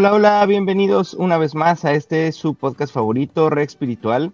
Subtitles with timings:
[0.00, 4.32] Hola, hola, bienvenidos una vez más a este su podcast favorito, Re Espiritual.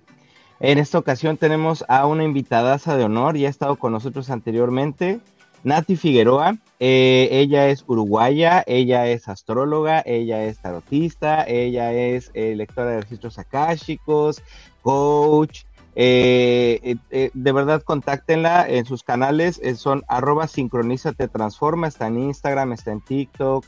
[0.60, 5.18] En esta ocasión tenemos a una invitada de honor, ya ha estado con nosotros anteriormente,
[5.64, 6.56] Nati Figueroa.
[6.78, 13.00] Eh, ella es uruguaya, ella es astróloga, ella es tarotista, ella es eh, lectora de
[13.00, 14.44] registros akáshicos,
[14.82, 15.64] coach,
[15.98, 22.18] eh, eh, de verdad, contáctenla en sus canales, eh, son arroba sincronízate transforma, está en
[22.18, 23.64] Instagram, está en TikTok,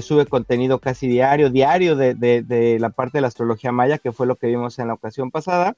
[0.00, 4.26] sube contenido casi diario, diario de, de, la parte de la astrología maya, que fue
[4.26, 5.76] lo que vimos en la ocasión pasada.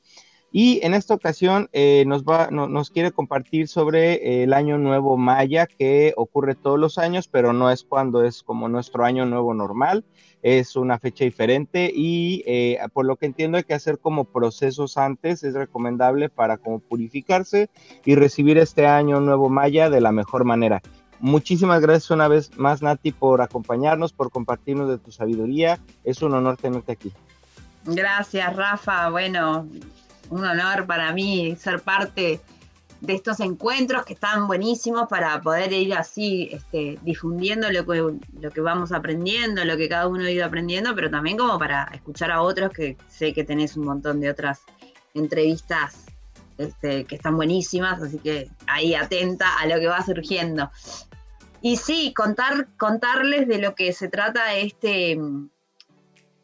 [0.51, 1.69] Y en esta ocasión
[2.07, 7.29] nos, va, nos quiere compartir sobre el año nuevo maya que ocurre todos los años,
[7.29, 10.05] pero no es cuando es como nuestro año nuevo normal
[10.43, 14.97] es una fecha diferente y eh, por lo que entiendo hay que hacer como procesos
[14.97, 17.71] antes, es recomendable para como purificarse
[18.05, 20.81] y recibir este año nuevo Maya de la mejor manera.
[21.21, 25.81] Muchísimas gracias una vez más Nati por acompañarnos, por compartirnos de tu sabiduría.
[26.05, 27.13] Es un honor tenerte aquí.
[27.85, 29.67] Gracias Rafa, bueno,
[30.31, 32.41] un honor para mí ser parte
[33.01, 38.51] de estos encuentros que están buenísimos para poder ir así este, difundiendo lo que, lo
[38.51, 42.33] que vamos aprendiendo, lo que cada uno ha ido aprendiendo, pero también como para escuchar
[42.33, 44.63] a otros que sé que tenés un montón de otras
[45.15, 46.07] entrevistas
[46.59, 50.71] este, que están buenísimas, así que ahí atenta a lo que va surgiendo.
[51.61, 55.19] Y sí, contar, contarles de lo que se trata este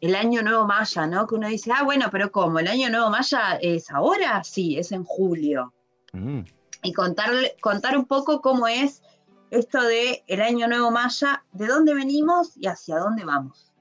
[0.05, 1.25] el año nuevo maya, ¿no?
[1.25, 2.59] Que uno dice, ah, bueno, pero ¿cómo?
[2.59, 4.43] ¿El año nuevo maya es ahora?
[4.43, 5.73] Sí, es en julio.
[6.13, 6.41] Mm.
[6.83, 9.01] Y contar, contar un poco cómo es
[9.49, 13.71] esto de el año nuevo maya, de dónde venimos y hacia dónde vamos.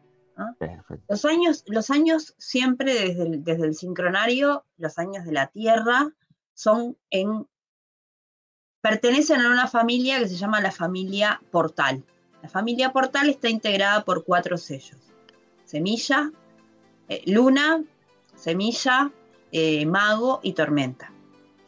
[1.09, 6.11] Los años, los años siempre desde el, desde el sincronario, los años de la Tierra,
[6.55, 7.47] son en
[8.81, 12.03] pertenecen a una familia que se llama la familia Portal.
[12.43, 15.14] La familia Portal está integrada por cuatro sellos.
[15.75, 16.31] Semilla,
[17.09, 17.83] eh, luna,
[18.37, 19.11] semilla,
[19.51, 21.11] eh, mago y tormenta.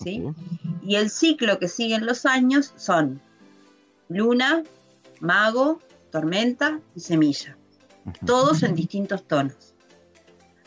[0.05, 3.21] Y el ciclo que siguen los años son
[4.09, 4.63] luna,
[5.19, 5.81] mago,
[6.13, 7.59] tormenta y semilla,
[8.25, 9.75] todos en distintos tonos.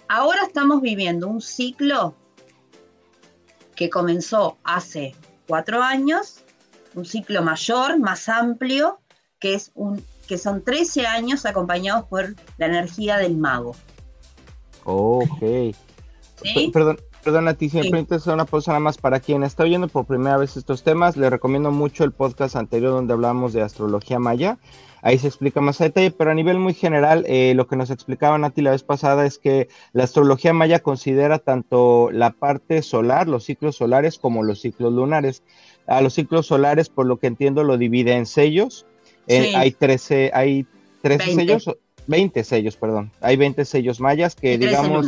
[0.09, 2.17] Ahora estamos viviendo un ciclo
[3.73, 5.15] que comenzó hace
[5.47, 6.43] cuatro años,
[6.93, 8.99] un ciclo mayor, más amplio,
[9.39, 13.75] que, es un, que son 13 años acompañados por la energía del mago.
[14.85, 15.41] Ok.
[16.71, 18.29] Perdón, Perdón, a ti siempre sí.
[18.29, 21.17] una pausa nada más para quien está oyendo por primera vez estos temas.
[21.17, 24.57] Le recomiendo mucho el podcast anterior donde hablamos de astrología maya.
[25.01, 27.89] Ahí se explica más a detalle, pero a nivel muy general, eh, lo que nos
[27.89, 33.27] explicaba Nati la vez pasada es que la astrología maya considera tanto la parte solar,
[33.27, 35.43] los ciclos solares, como los ciclos lunares.
[35.87, 38.85] A los ciclos solares, por lo que entiendo, lo divide en sellos.
[39.29, 40.65] Hay 13, hay
[41.01, 41.69] 13 sellos,
[42.07, 43.11] 20 sellos, perdón.
[43.21, 45.05] Hay 20 sellos mayas que, digamos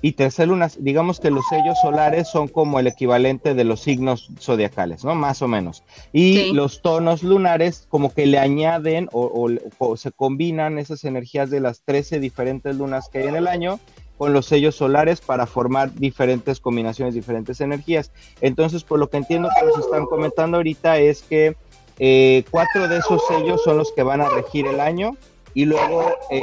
[0.00, 4.30] y tercer lunas, digamos que los sellos solares son como el equivalente de los signos
[4.40, 5.14] zodiacales, ¿no?
[5.14, 5.82] Más o menos.
[6.12, 9.48] Y los tonos lunares como que le añaden o,
[9.96, 13.80] se combinan esas energías de las 13 diferentes lunas que hay en el año
[14.16, 18.10] con los sellos solares para formar diferentes combinaciones, diferentes energías.
[18.40, 21.56] Entonces, por lo que entiendo que nos están comentando ahorita es que
[21.98, 25.16] eh, cuatro de esos sellos son los que van a regir el año
[25.54, 26.42] y luego eh,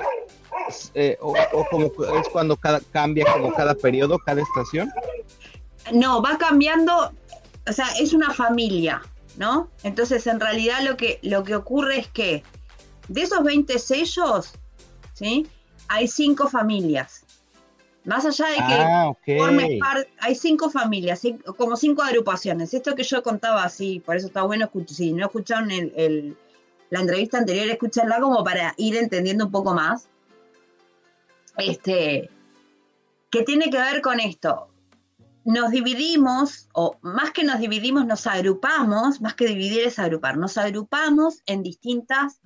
[0.93, 1.33] eh, o,
[1.69, 4.91] como es cuando cada, cambia como cada periodo, cada estación?
[5.93, 7.11] No, va cambiando,
[7.67, 9.01] o sea, es una familia,
[9.37, 9.69] ¿no?
[9.83, 12.43] Entonces, en realidad lo que, lo que ocurre es que
[13.07, 14.53] de esos 20 sellos,
[15.13, 15.47] ¿sí?
[15.87, 17.24] Hay cinco familias.
[18.05, 21.21] Más allá de que ah, hay cinco familias,
[21.57, 22.73] como cinco agrupaciones.
[22.73, 26.37] Esto que yo contaba así, por eso está bueno, si no escucharon el,
[26.91, 30.07] la entrevista anterior, escucharla como para ir entendiendo un poco más
[31.57, 32.29] este,
[33.29, 34.69] que tiene que ver con esto.
[35.43, 40.57] Nos dividimos, o más que nos dividimos, nos agrupamos, más que dividir es agrupar, nos
[40.57, 42.39] agrupamos en distintas,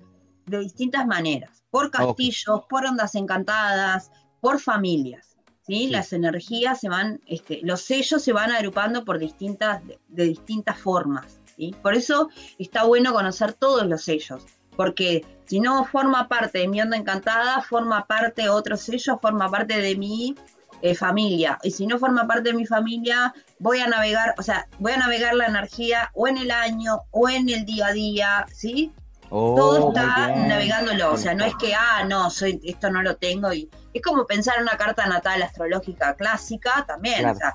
[0.46, 4.10] de distintas maneras, por castillos, por ondas encantadas,
[4.40, 5.29] por familias.
[5.70, 5.86] ¿Sí?
[5.86, 11.38] Las energías se van, este, los sellos se van agrupando por distintas, de, distintas formas.
[11.56, 11.72] ¿sí?
[11.80, 12.28] Por eso
[12.58, 14.44] está bueno conocer todos los sellos
[14.76, 19.78] porque si no forma parte de mi onda encantada, forma parte otro sello, forma parte
[19.78, 20.34] de mi
[20.80, 21.58] eh, familia.
[21.62, 24.96] Y si no forma parte de mi familia, voy a navegar, o sea, voy a
[24.96, 28.90] navegar la energía o en el año o en el día a día, ¿sí?
[29.32, 33.16] Oh, Todo está navegándolo, o sea, no es que, ah, no, soy, esto no lo
[33.16, 33.52] tengo.
[33.52, 37.28] y Es como pensar en una carta natal astrológica clásica también.
[37.28, 37.54] O sea,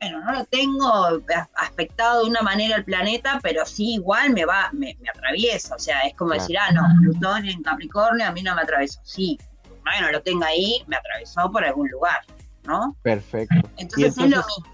[0.00, 1.20] bueno, no lo tengo
[1.54, 5.76] aspectado de una manera el planeta, pero sí igual me va, me, atraviesa.
[5.76, 9.00] O sea, es como decir, ah, no, Plutón en Capricornio a mí no me atraviesa.
[9.04, 9.38] Sí,
[9.84, 12.20] más que no lo tenga ahí, me atravesó por algún lugar,
[12.64, 12.96] ¿no?
[13.02, 13.54] Perfecto.
[13.76, 14.71] Entonces, es lo mismo.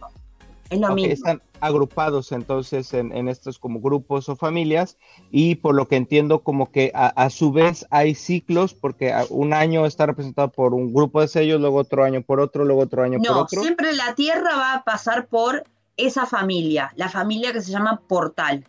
[0.70, 1.12] Es lo mismo.
[1.12, 4.96] Están agrupados entonces en, estos como grupos o familias
[5.30, 9.86] y por lo que entiendo como que a, su vez hay ciclos porque un año
[9.86, 13.18] está representado por un grupo de sellos, luego otro año por otro, luego otro año
[13.18, 13.56] por otro.
[13.58, 15.64] No, siempre la Tierra va a pasar por
[15.96, 18.64] esa familia, la familia que se llama portal.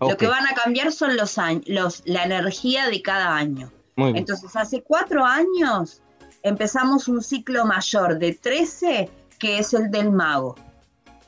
[0.00, 3.70] Lo que van a cambiar son los años, la energía de cada año.
[3.96, 6.02] Entonces, hace cuatro años
[6.42, 9.08] empezamos un ciclo mayor de 13,
[9.38, 10.56] que es el del mago.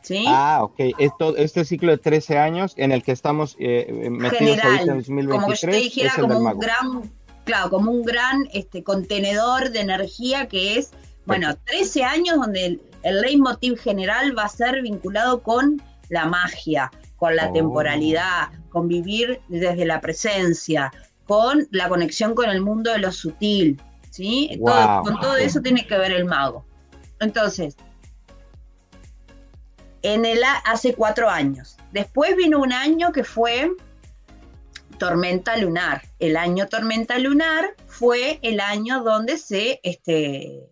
[0.06, 0.25] ¿Sí?
[0.29, 0.94] Ah, ok.
[0.99, 5.29] Esto, este ciclo de 13 años en el que estamos eh, metidos ahorita en 2023.
[5.29, 7.12] Como que yo te dijera, como un gran,
[7.44, 10.93] claro, como un gran este, contenedor de energía que es,
[11.25, 16.93] bueno, 13 años donde el, el leitmotiv general va a ser vinculado con la magia,
[17.17, 17.52] con la oh.
[17.52, 20.93] temporalidad, con vivir desde la presencia,
[21.26, 23.81] con la conexión con el mundo de lo sutil,
[24.11, 24.61] ¿sí?
[24.62, 26.64] con todo eso tiene que ver el mago.
[27.19, 27.76] Entonces,
[30.03, 31.77] en el hace cuatro años.
[31.93, 33.71] Después vino un año que fue
[34.99, 36.03] tormenta lunar.
[36.19, 40.63] El año tormenta lunar fue el año donde se, este,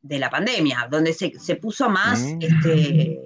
[0.00, 2.38] de la pandemia, donde se, puso más, mm.
[2.40, 3.20] este,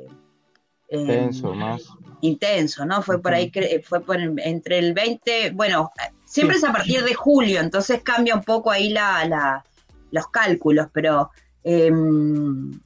[0.91, 1.83] intenso, más
[2.21, 3.03] intenso, ¿no?
[3.03, 3.53] Fue por ahí,
[3.83, 5.91] fue por entre el 20, bueno,
[6.25, 9.65] siempre es a partir de julio, entonces cambia un poco ahí la,
[10.11, 11.31] los cálculos, pero
[11.63, 12.81] em,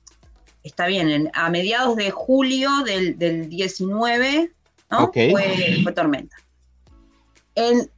[0.62, 4.52] está bien, a mediados de julio del, 19,
[4.90, 5.12] ¿no?
[5.12, 6.36] Fue, tormenta.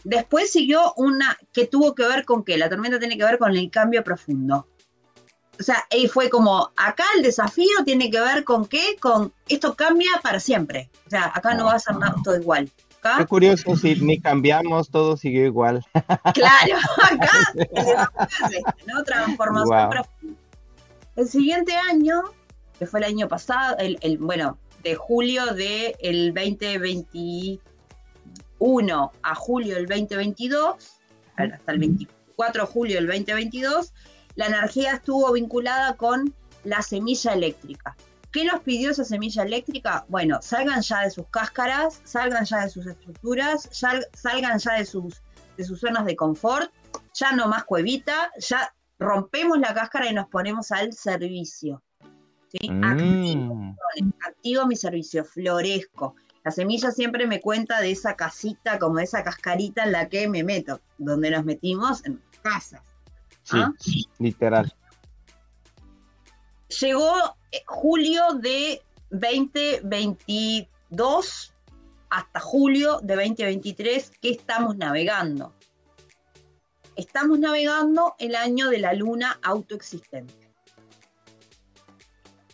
[0.05, 3.56] después siguió una que tuvo que ver con qué, la tormenta tiene que ver con
[3.56, 4.67] el cambio profundo
[5.62, 9.75] o sea, y fue como, acá el desafío tiene que ver con qué, con esto
[9.75, 10.91] cambia para siempre.
[11.06, 12.69] O sea, acá no va a ser nada todo igual.
[13.19, 15.85] Qué curioso, si ni cambiamos, todo siguió igual.
[16.35, 17.32] Claro, acá
[18.50, 19.05] el ¿no?
[19.05, 20.41] Transformación profunda.
[21.15, 22.23] El siguiente año,
[22.78, 29.86] que fue el año pasado, el, bueno, de julio del el 2021 a julio del
[29.86, 31.00] 2022,
[31.36, 33.92] hasta el 24 de julio del 2022,
[34.34, 36.34] la energía estuvo vinculada con
[36.64, 37.96] la semilla eléctrica.
[38.32, 40.06] ¿Qué nos pidió esa semilla eléctrica?
[40.08, 45.22] Bueno, salgan ya de sus cáscaras, salgan ya de sus estructuras, salgan ya de sus,
[45.58, 46.72] de sus zonas de confort,
[47.12, 51.82] ya no más cuevita, ya rompemos la cáscara y nos ponemos al servicio.
[52.69, 53.75] Mm.
[54.26, 56.14] Activo, mi servicio, florezco.
[56.44, 60.28] La semilla siempre me cuenta de esa casita, como de esa cascarita en la que
[60.28, 62.82] me meto, donde nos metimos en casas.
[63.52, 63.72] ¿Ah?
[63.78, 64.75] Sí, literal.
[66.81, 71.55] Llegó eh, julio de 2022
[72.10, 75.55] hasta julio de 2023 que estamos navegando.
[76.96, 80.42] Estamos navegando el año de la luna autoexistente.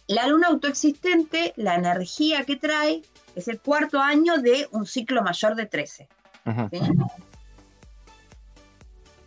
[0.08, 3.02] La luna autoexistente, la energía que trae,
[3.34, 6.08] es el cuarto año de un ciclo mayor de 13.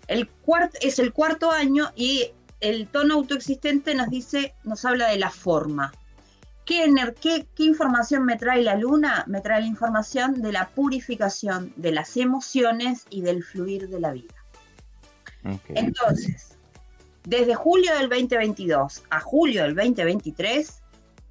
[0.08, 5.20] El cuarto, es el cuarto año y el tono autoexistente nos dice, nos habla de
[5.20, 5.94] la forma.
[6.66, 6.92] ¿Qué,
[7.22, 9.24] qué, qué información me trae la luna?
[9.28, 14.12] Me trae la información de la purificación de las emociones y del fluir de la
[14.12, 14.36] vida.
[15.70, 16.58] Entonces,
[17.24, 20.81] desde julio del 2022 a julio del 2023,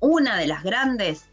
[0.00, 1.26] una de las grandes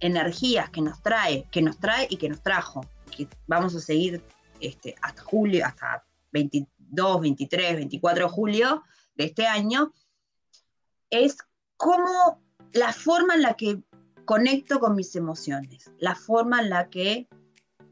[0.00, 4.22] energías que nos trae, que nos trae y que nos trajo, que vamos a seguir
[4.60, 8.82] este, hasta julio, hasta 20, 2, 23, 24 de julio
[9.16, 9.92] de este año,
[11.10, 11.36] es
[11.76, 12.40] cómo
[12.72, 13.82] la forma en la que
[14.24, 17.28] conecto con mis emociones, la forma en la que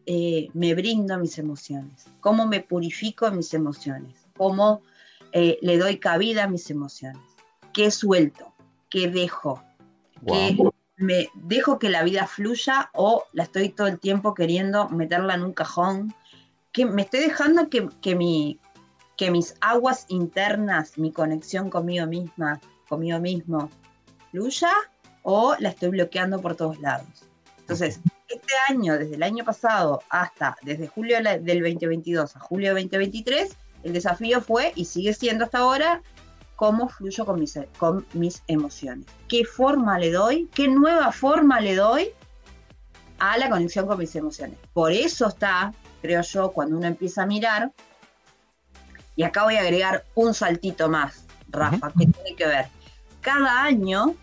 [0.06, 4.82] eh, me brindo mis emociones, cómo me purifico mis emociones, cómo
[5.32, 7.22] eh, le doy cabida a mis emociones,
[7.72, 8.52] qué suelto,
[8.90, 9.62] qué dejo,
[10.26, 10.56] qué
[10.96, 15.42] me dejo que la vida fluya o la estoy todo el tiempo queriendo meterla en
[15.42, 16.14] un cajón,
[16.70, 18.60] que me estoy dejando que, que mi,
[19.16, 23.70] que mis aguas internas, mi conexión conmigo misma, conmigo mismo,
[24.30, 24.72] fluya
[25.22, 27.24] o la estoy bloqueando por todos lados.
[27.58, 32.84] Entonces, este año, desde el año pasado hasta, desde julio del 2022 a julio del
[32.84, 36.02] 2023, el desafío fue y sigue siendo hasta ahora
[36.62, 39.04] cómo fluyo con mis, con mis emociones.
[39.26, 40.48] ¿Qué forma le doy?
[40.54, 42.10] ¿Qué nueva forma le doy
[43.18, 44.56] a la conexión con mis emociones?
[44.72, 47.72] Por eso está, creo yo, cuando uno empieza a mirar,
[49.16, 52.66] y acá voy a agregar un saltito más, Rafa, que tiene que ver.
[53.22, 54.14] Cada año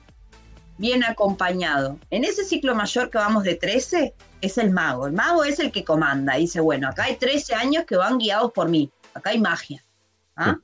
[0.77, 1.99] viene acompañado.
[2.09, 5.07] En ese ciclo mayor que vamos de 13, es el mago.
[5.07, 6.35] El mago es el que comanda.
[6.35, 8.89] Dice, bueno, acá hay 13 años que van guiados por mí.
[9.13, 9.83] Acá hay magia.
[10.37, 10.55] ¿ah?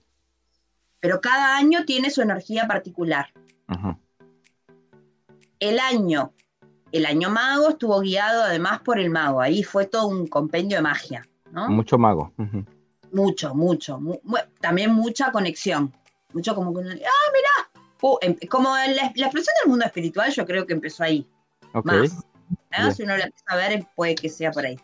[1.05, 3.27] Pero cada año tiene su energía particular.
[5.59, 6.33] El año,
[6.91, 10.81] el año mago estuvo guiado además por el mago, ahí fue todo un compendio de
[10.81, 11.23] magia.
[11.51, 12.33] Mucho mago.
[13.11, 13.99] Mucho, mucho.
[14.59, 15.93] también mucha conexión.
[16.33, 17.83] Mucho como que ¡ah, mira!
[18.01, 21.29] Uh, em, como la, explosión del mundo espiritual, yo creo que empezó ahí.
[21.83, 22.15] Más.
[22.95, 24.79] Si uno la empieza a ver, puede que sea por ahí.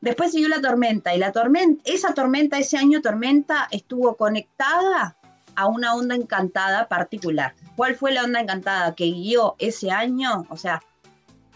[0.00, 5.16] Después siguió la tormenta y la tormenta, esa tormenta, ese año tormenta estuvo conectada
[5.56, 7.54] a una onda encantada particular.
[7.76, 10.46] ¿Cuál fue la onda encantada que guió ese año?
[10.48, 10.82] O sea,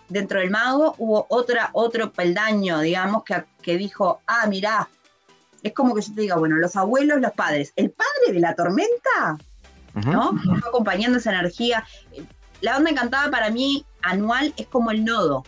[0.09, 4.91] dentro del mago hubo otra, otro peldaño, digamos, que, que dijo, ah, mirá,
[5.63, 8.55] es como que yo te diga, bueno, los abuelos, los padres, el padre de la
[8.55, 9.39] tormenta,
[9.95, 10.39] ¿no?
[10.45, 11.85] Fue acompañando esa energía.
[12.61, 15.45] La onda encantada para mí anual es como el nodo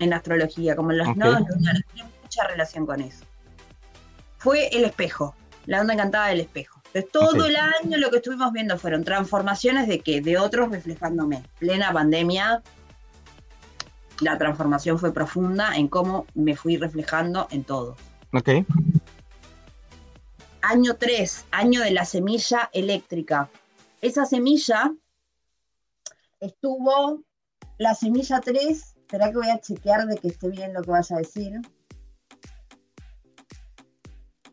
[0.00, 3.24] en astrología, como los nodos lunares, tiene mucha relación con eso.
[4.38, 6.80] Fue el espejo, la onda encantada del espejo.
[6.92, 10.20] Entonces, todo el año lo que estuvimos viendo fueron transformaciones de qué?
[10.20, 11.44] De otros reflejándome.
[11.60, 12.62] Plena pandemia,
[14.20, 17.96] la transformación fue profunda en cómo me fui reflejando en todo.
[18.32, 18.48] Ok.
[20.62, 23.48] Año 3, año de la semilla eléctrica.
[24.02, 24.92] Esa semilla
[26.40, 27.22] estuvo,
[27.78, 31.10] la semilla 3, espera que voy a chequear de que esté bien lo que vas
[31.10, 31.60] a decir.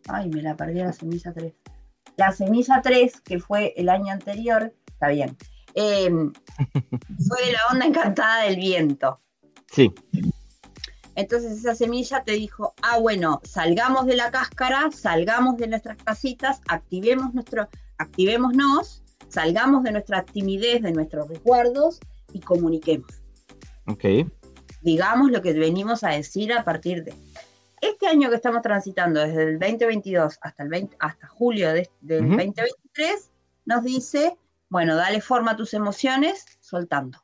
[0.07, 1.53] Ay, me la perdí la semilla 3.
[2.15, 5.37] La semilla 3, que fue el año anterior, está bien,
[5.75, 6.33] em,
[7.27, 9.19] fue de la onda encantada del viento.
[9.71, 9.93] Sí.
[11.13, 16.61] Entonces esa semilla te dijo, ah, bueno, salgamos de la cáscara, salgamos de nuestras casitas,
[16.67, 21.99] activemos nuestro, activémonos, salgamos de nuestra timidez, de nuestros resguardos
[22.33, 23.21] y comuniquemos.
[23.87, 24.03] Ok.
[24.81, 27.13] Digamos lo que venimos a decir a partir de
[27.81, 33.29] este año que estamos transitando, desde el 2022 hasta, el 20, hasta julio del 2023,
[33.65, 34.37] nos dice,
[34.69, 37.19] bueno, dale forma a tus emociones soltando.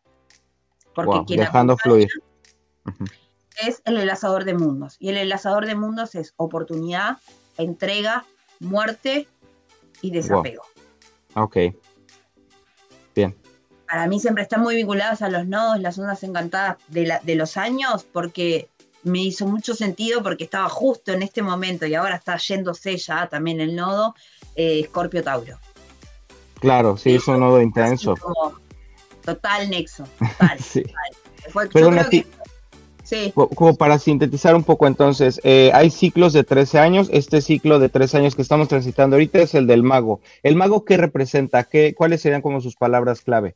[0.93, 2.09] Porque dejando fluir.
[3.61, 4.97] Es el enlazador de mundos.
[4.99, 7.17] Y el enlazador de mundos es oportunidad,
[7.57, 8.25] entrega,
[8.59, 9.27] muerte
[10.01, 10.63] y desapego.
[11.35, 11.57] Ok.
[13.15, 13.35] Bien.
[13.87, 17.57] Para mí siempre están muy vinculados a los nodos, las ondas encantadas de, de los
[17.57, 18.69] años, porque
[19.03, 23.27] me hizo mucho sentido porque estaba justo en este momento y ahora está yéndose ya
[23.27, 24.15] también el nodo
[24.55, 25.59] Escorpio eh, Tauro.
[26.59, 28.15] Claro, sí, es un nodo intenso.
[29.23, 30.59] Total nexo, total.
[30.59, 30.83] sí.
[31.73, 31.91] Pero
[33.03, 33.33] sí.
[33.33, 37.89] Como para sintetizar un poco entonces, eh, hay ciclos de 13 años, este ciclo de
[37.89, 40.21] 13 años que estamos transitando ahorita es el del mago.
[40.41, 41.65] ¿El mago qué representa?
[41.65, 43.55] ¿Qué, ¿Cuáles serían como sus palabras clave?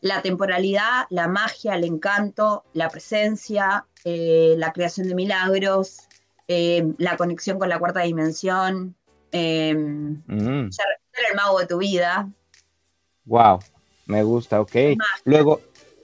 [0.00, 6.08] La temporalidad, la magia, el encanto, la presencia, eh, la creación de milagros,
[6.46, 8.94] eh, la conexión con la cuarta dimensión,
[9.32, 10.70] mm.
[10.70, 10.86] ser,
[11.30, 12.28] el mago de tu vida.
[13.24, 13.58] Wow,
[14.06, 14.72] me gusta, ok.
[15.24, 15.60] Luego,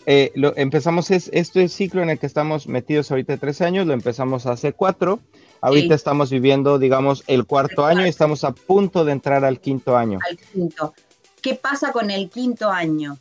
[0.06, 3.94] eh, lo, empezamos es, este ciclo en el que estamos metidos ahorita tres años, lo
[3.94, 5.20] empezamos hace cuatro.
[5.60, 9.96] Ahorita estamos viviendo, digamos, el cuarto año y estamos a punto de entrar al quinto
[9.96, 10.18] año.
[10.28, 10.92] Al quinto.
[11.40, 13.16] ¿Qué pasa con el quinto año?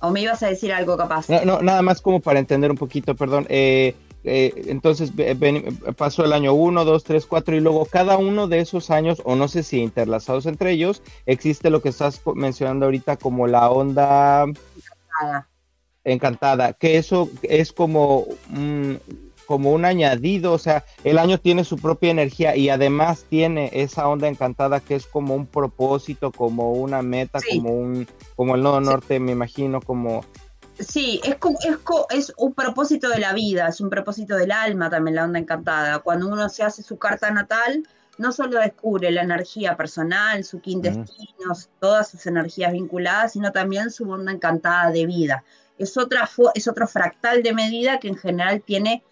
[0.00, 1.28] ¿O me ibas a decir algo capaz?
[1.28, 3.46] No, nada más como para entender un poquito, perdón.
[3.48, 5.12] Eh, eh, entonces
[5.96, 9.34] pasó el año 1, 2, 3, 4 y luego cada uno de esos años, o
[9.34, 14.44] no sé si interlazados entre ellos, existe lo que estás mencionando ahorita como la onda
[14.44, 15.48] encantada,
[16.04, 18.26] encantada que eso es como,
[19.50, 24.06] como un añadido, o sea, el año tiene su propia energía y además tiene esa
[24.06, 28.80] onda encantada que es como un propósito, como una meta, como un, como el nodo
[28.80, 30.24] norte, me imagino, como
[30.78, 31.78] Sí, es, es,
[32.10, 35.98] es un propósito de la vida, es un propósito del alma también la onda encantada.
[35.98, 37.82] Cuando uno se hace su carta natal,
[38.18, 44.08] no solo descubre la energía personal, su quintestino, todas sus energías vinculadas, sino también su
[44.08, 45.42] onda encantada de vida.
[45.76, 49.02] Es, otra, es otro fractal de medida que en general tiene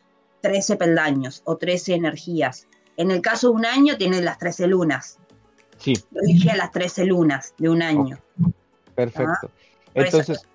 [0.41, 2.67] 13 peldaños o 13 energías.
[2.97, 5.19] En el caso de un año tiene las 13 lunas.
[5.79, 5.95] Sí.
[5.95, 8.19] Yo dije las 13 lunas de un año.
[8.95, 9.51] Perfecto.
[9.95, 10.47] Entonces,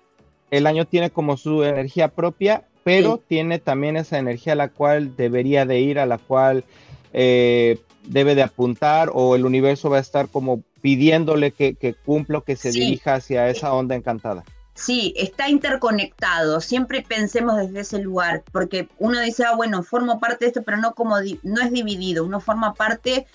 [0.50, 5.16] el año tiene como su energía propia, pero tiene también esa energía a la cual
[5.16, 6.64] debería de ir, a la cual
[7.12, 12.42] eh, debe de apuntar o el universo va a estar como pidiéndole que, que cumpla,
[12.42, 14.44] que se dirija hacia esa onda encantada.
[14.74, 16.60] Sí, está interconectado.
[16.60, 20.78] Siempre pensemos desde ese lugar, porque uno dice, ah, bueno, formo parte de esto, pero
[20.78, 22.24] no como no es dividido.
[22.24, 23.26] Uno forma parte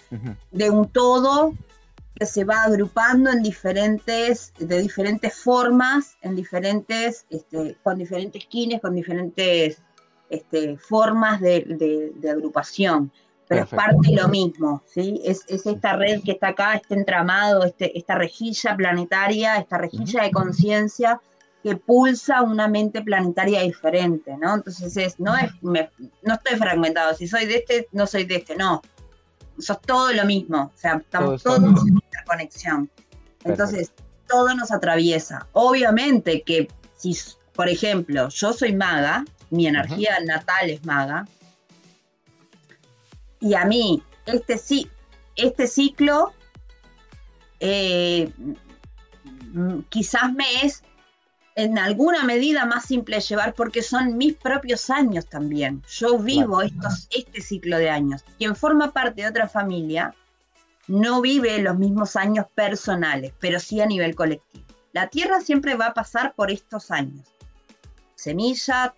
[0.51, 1.53] de un todo
[2.13, 8.81] que se va agrupando en diferentes, de diferentes formas, en diferentes, este, con diferentes quines,
[8.81, 9.81] con diferentes
[10.29, 13.13] este, formas de, agrupación.
[13.47, 15.21] pero es parte de lo mismo, ¿sí?
[15.23, 20.31] Es, esta red que está acá, este entramado, este, esta rejilla planetaria, esta rejilla de
[20.31, 21.21] conciencia
[21.63, 24.55] que pulsa una mente planetaria diferente, ¿no?
[24.55, 28.55] Entonces es, no es, no estoy fragmentado, si soy de este, no soy de este,
[28.55, 28.81] no.
[29.57, 32.89] Sos todo lo mismo, o sea, estamos todos en interconexión.
[33.43, 33.91] Entonces,
[34.27, 35.47] todo nos atraviesa.
[35.51, 37.17] Obviamente que si,
[37.53, 41.27] por ejemplo, yo soy maga, mi energía natal es maga,
[43.41, 44.59] y a mí este,
[45.35, 46.33] este ciclo
[47.59, 48.31] eh,
[49.89, 50.83] quizás me es
[51.63, 55.83] en alguna medida más simple llevar porque son mis propios años también.
[55.89, 58.23] Yo vivo estos, este ciclo de años.
[58.37, 60.15] Quien forma parte de otra familia
[60.87, 64.65] no vive los mismos años personales, pero sí a nivel colectivo.
[64.93, 67.27] La Tierra siempre va a pasar por estos años.
[68.15, 68.95] Semilla,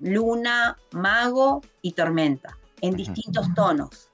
[0.00, 4.10] luna, mago y tormenta, en distintos tonos,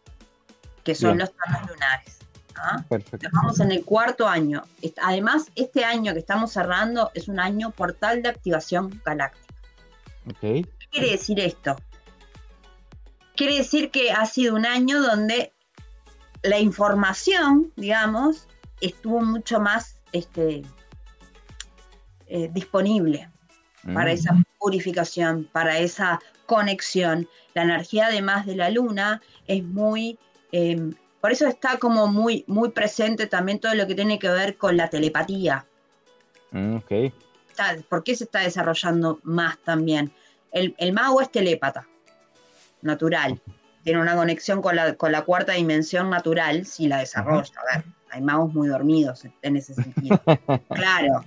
[0.85, 2.16] que son los tonos lunares.
[2.57, 2.85] ¿Ah?
[2.91, 4.63] Estamos en el cuarto año.
[5.03, 9.55] Además, este año que estamos cerrando es un año portal de activación galáctica.
[10.41, 11.77] ¿Qué quiere decir esto?
[13.37, 15.53] Quiere decir que ha sido un año donde
[16.43, 18.49] la información, digamos,
[18.81, 20.63] estuvo mucho más este,
[22.29, 23.31] eh, disponible
[23.95, 24.45] para esa mm.
[24.59, 27.29] purificación, para esa conexión.
[27.55, 30.19] La energía además de la luna es muy,
[30.53, 30.93] em,
[31.27, 34.77] por eso está como muy, muy presente también todo lo que tiene que ver con
[34.77, 35.67] la telepatía.
[36.53, 36.77] Mm,
[37.89, 40.13] ¿Por qué se está desarrollando más también?
[40.53, 41.85] El, el mago es telépata,
[42.81, 43.41] natural
[43.83, 47.53] tiene una conexión con la, con la cuarta dimensión natural si la desarrolla.
[47.57, 50.21] A ver, hay magos muy dormidos en ese sentido.
[50.69, 51.25] claro,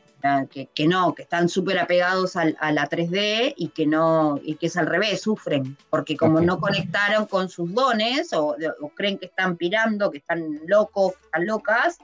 [0.49, 4.67] que, que, no, que están súper apegados a la 3D y que no, y que
[4.67, 8.55] es al revés, sufren, porque como no conectaron con sus dones o,
[8.95, 11.99] creen que están pirando, que están locos, que están locas,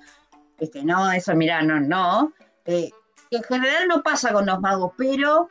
[0.60, 2.34] este, no, eso mira, no, no.
[2.66, 2.90] Eh,
[3.32, 5.50] en general no pasa con los magos, pero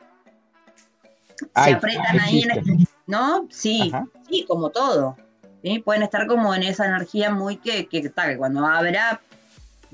[1.63, 3.47] se apretan ahí en ¿no?
[3.51, 3.91] Sí,
[4.27, 5.15] sí, como todo.
[5.61, 5.79] ¿sí?
[5.79, 9.21] Pueden estar como en esa energía muy que, que, que cuando abra,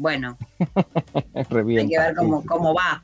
[0.02, 0.38] bueno,
[1.36, 1.46] hay
[1.88, 3.04] que ver cómo, cómo va.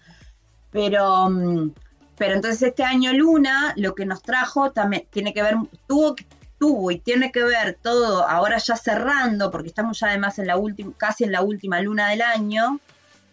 [0.71, 1.71] Pero, mm,
[2.17, 5.55] pero entonces este año Luna lo que nos trajo también tiene que ver,
[5.87, 6.15] tuvo,
[6.57, 10.57] tuvo y tiene que ver todo, ahora ya cerrando, porque estamos ya además en la
[10.57, 12.79] última, casi en la última luna del año,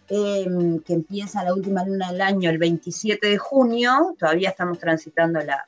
[0.09, 5.39] em, que empieza la última luna del año el 27 de junio, todavía estamos transitando
[5.41, 5.67] la,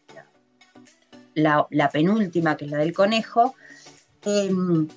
[1.33, 3.55] la, penúltima, que es la del conejo.
[4.23, 4.87] Em,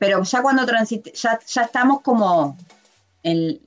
[0.00, 2.56] pero ya cuando transite, ya, ya estamos como
[3.22, 3.60] en,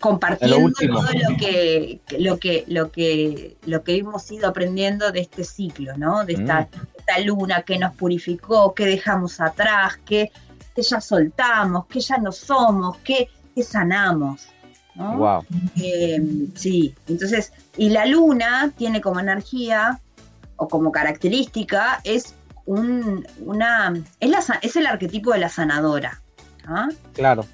[0.00, 5.44] compartiendo todo lo que, lo que, lo que, lo que hemos ido aprendiendo de este
[5.44, 6.24] ciclo, ¿no?
[6.24, 6.86] De esta, mm.
[6.98, 10.32] esta luna que nos purificó, que dejamos atrás, que,
[10.74, 13.28] ya soltamos, que ya no somos, que,
[13.62, 14.48] sanamos.
[14.94, 15.44] Wow.
[15.76, 20.00] Em, sí, entonces, y la luna tiene como energía
[20.56, 22.34] o como característica es
[22.66, 26.20] un, una es, la, es el arquetipo de la sanadora.
[26.66, 26.88] ¿ah?
[27.12, 27.46] Claro.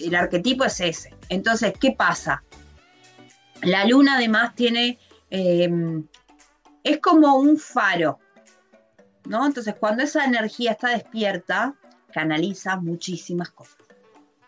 [0.00, 1.14] El arquetipo es ese.
[1.28, 2.42] Entonces, ¿qué pasa?
[3.62, 4.98] La luna además tiene,
[5.30, 6.04] em,
[6.82, 8.18] es como un faro,
[9.26, 9.46] ¿no?
[9.46, 11.74] Entonces, cuando esa energía está despierta,
[12.12, 13.76] canaliza muchísimas cosas.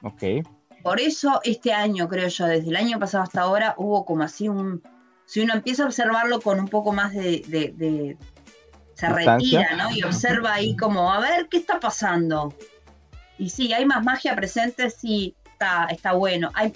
[0.02, 0.22] Ok.
[0.82, 4.48] Por eso este año, creo yo, desde el año pasado hasta ahora, hubo como así
[4.48, 4.82] un,
[5.24, 8.18] si uno empieza a observarlo con un poco más de,
[8.94, 9.90] se retira, ¿no?
[9.90, 12.54] Y observa ahí como, a ver, ¿qué está pasando?
[13.38, 16.50] Y sí, hay más magia presente, sí, está, está bueno.
[16.54, 16.72] Hay,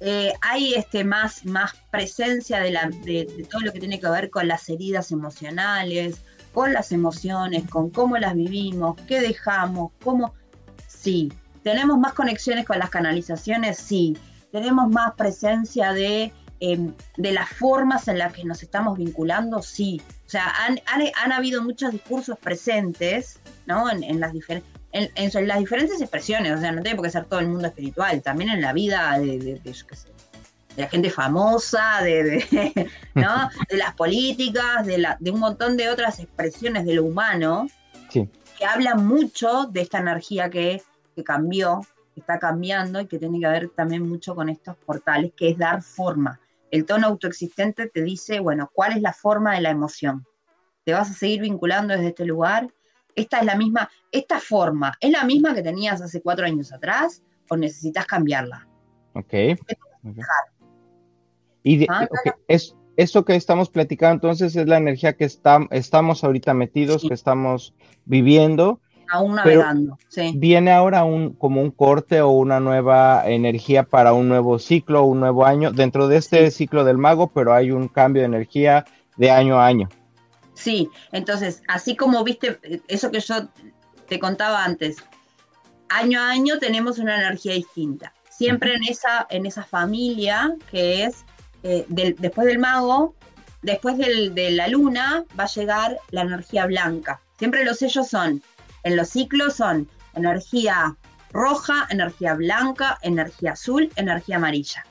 [0.00, 4.30] eh, hay este, más, más presencia de, la, de, todo lo que tiene que ver
[4.30, 6.22] con las heridas emocionales,
[6.54, 10.34] con las emociones, con cómo las vivimos, qué dejamos, cómo...
[10.88, 14.16] Sí, tenemos más conexiones con las canalizaciones, sí.
[14.52, 20.02] Tenemos más presencia de Em, de las formas en las que nos estamos vinculando, sí.
[20.26, 23.90] O sea, han, habido muchos discursos presentes, ¿no?
[23.90, 24.34] En, las
[24.92, 28.20] en, las diferentes expresiones, o sea, no tiene por qué ser todo el mundo espiritual,
[28.20, 29.74] también en la vida de, de,
[30.76, 32.44] la gente famosa, de,
[33.14, 33.48] ¿no?
[33.70, 37.68] de las políticas, de, la, de un montón de otras expresiones de lo humano,
[38.12, 40.82] que hablan mucho de esta energía que,
[41.16, 41.80] que cambió,
[42.12, 45.56] que está cambiando y que tiene que ver también mucho con estos portales, que es
[45.56, 46.38] dar forma.
[46.70, 50.24] El tono autoexistente te dice, bueno, ¿cuál es la forma de la emoción?
[50.84, 52.68] ¿Te vas a seguir vinculando desde este lugar?
[53.14, 57.22] Esta es la misma, esta forma, ¿es la misma que tenías hace cuatro años atrás
[57.48, 58.68] o necesitas cambiarla?
[59.14, 59.34] Ok.
[61.62, 62.08] Y ¿Ah?
[62.48, 67.74] es, esto que estamos platicando entonces es la energía que estamos ahorita metidos, que estamos
[68.04, 68.80] viviendo.
[69.10, 70.32] Aún navegando, sí.
[70.36, 75.20] Viene ahora un, como un corte o una nueva energía para un nuevo ciclo, un
[75.20, 78.84] nuevo año, dentro de este ciclo del mago, pero hay un cambio de energía
[79.16, 79.88] de año a año.
[80.54, 83.48] Sí, entonces, así como viste eso que yo
[84.08, 84.98] te contaba antes,
[85.88, 88.12] año a año tenemos una energía distinta.
[88.28, 91.24] Siempre en esa, en esa familia que es
[91.62, 93.14] eh, después del mago,
[93.62, 97.20] después de la luna, va a llegar la energía blanca.
[97.38, 98.42] Siempre los sellos son,
[98.84, 100.96] en los ciclos son energía
[101.32, 104.84] roja, energía blanca, energía azul, energía amarilla.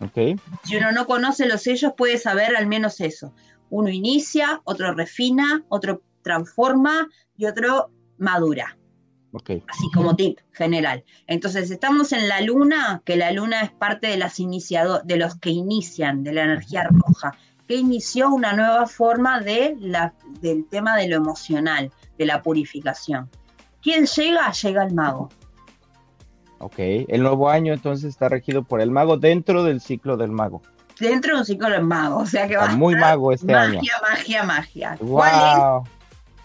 [0.00, 0.36] Okay.
[0.64, 3.32] Si uno no conoce los sellos, puede saber al menos eso.
[3.70, 8.76] Uno inicia, otro refina, otro transforma y otro madura.
[9.68, 11.04] Así como tip general.
[11.26, 15.50] Entonces, estamos en la luna, que la luna es parte de, las de los que
[15.50, 21.08] inician, de la energía roja, que inició una nueva forma de la, del tema de
[21.08, 23.30] lo emocional, de la purificación.
[23.82, 24.50] ¿Quién llega?
[24.52, 25.28] Llega el mago.
[26.58, 30.62] Ok, el nuevo año entonces está regido por el mago dentro del ciclo del mago.
[30.98, 33.74] Dentro de un ciclo del mago, o sea que va a muy mago este año.
[33.74, 34.98] Magia, magia, magia.
[35.00, 35.84] Wow.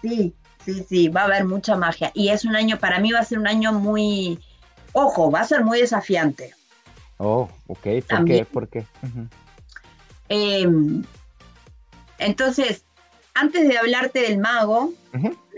[0.01, 0.33] Sí,
[0.65, 2.11] Sí, sí, va a haber mucha magia.
[2.13, 4.39] Y es un año, para mí va a ser un año muy,
[4.93, 6.53] ojo, va a ser muy desafiante.
[7.17, 8.45] Oh, ok, ¿por qué?
[8.45, 8.85] ¿Por qué?
[10.27, 11.03] Em,
[12.17, 12.83] entonces,
[13.33, 14.93] antes de hablarte del mago,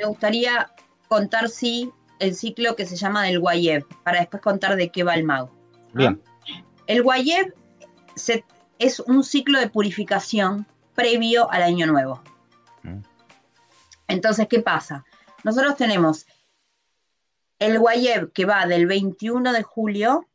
[0.02, 0.74] me gustaría
[1.08, 5.14] contar, sí, el ciclo que se llama del Guayeb, para después contar de qué va
[5.14, 5.52] el mago.
[5.94, 6.22] Bien.
[6.88, 7.54] El Guayeb
[8.80, 12.22] es un ciclo de purificación previo al año nuevo.
[14.08, 15.06] Entonces, ¿qué pasa?
[15.44, 16.26] Nosotros tenemos
[17.60, 20.28] el Guayeb que va del 21 de julio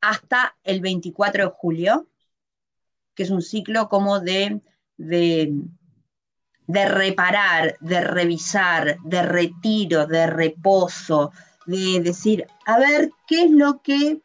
[0.00, 2.08] hasta el 24 de julio,
[3.14, 4.60] que es un ciclo como de,
[4.96, 5.54] de,
[6.68, 11.32] reparar, de revisar, de retiro, de reposo,
[11.66, 14.20] de decir, a ver, ¿qué es lo que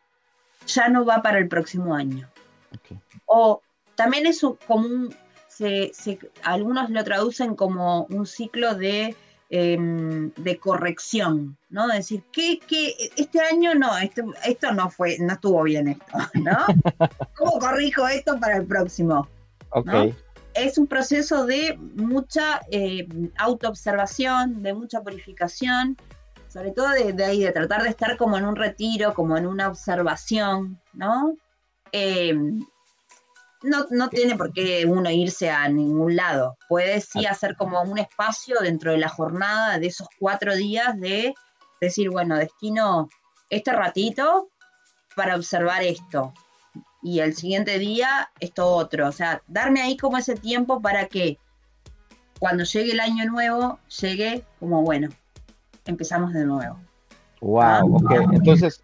[0.67, 2.29] ya no va para el próximo año?
[3.25, 3.61] O
[3.95, 5.15] también es como un,
[6.43, 9.15] algunos lo traducen como un ciclo de,
[9.49, 11.89] em, de corrección, ¿no?
[11.91, 12.59] Es decir, que,
[13.15, 16.57] este año no, este, esto no fue, no estuvo bien esto, ¿no?
[17.37, 19.27] ¿Cómo corrijo esto para el próximo?
[20.55, 25.97] Es un proceso de mucha eh, autoobservación, de mucha purificación,
[26.47, 29.67] sobre todo de, ahí, de tratar de estar como en un retiro, como en una
[29.67, 31.35] observación, ¿no?
[31.91, 32.59] Em,
[33.63, 36.57] no, no tiene por qué uno irse a ningún lado.
[36.69, 41.33] Puede sí hacer como un espacio dentro de la jornada de esos cuatro días de
[41.81, 43.09] decir, bueno, destino
[43.49, 44.49] este ratito
[45.15, 46.33] para observar esto.
[47.03, 49.07] Y el siguiente día esto otro.
[49.07, 51.37] O sea, darme ahí como ese tiempo para que
[52.39, 55.09] cuando llegue el año nuevo, llegue como, bueno,
[55.85, 56.79] empezamos de nuevo.
[57.41, 57.81] Wow, ah.
[57.83, 58.11] ok.
[58.33, 58.81] Entonces,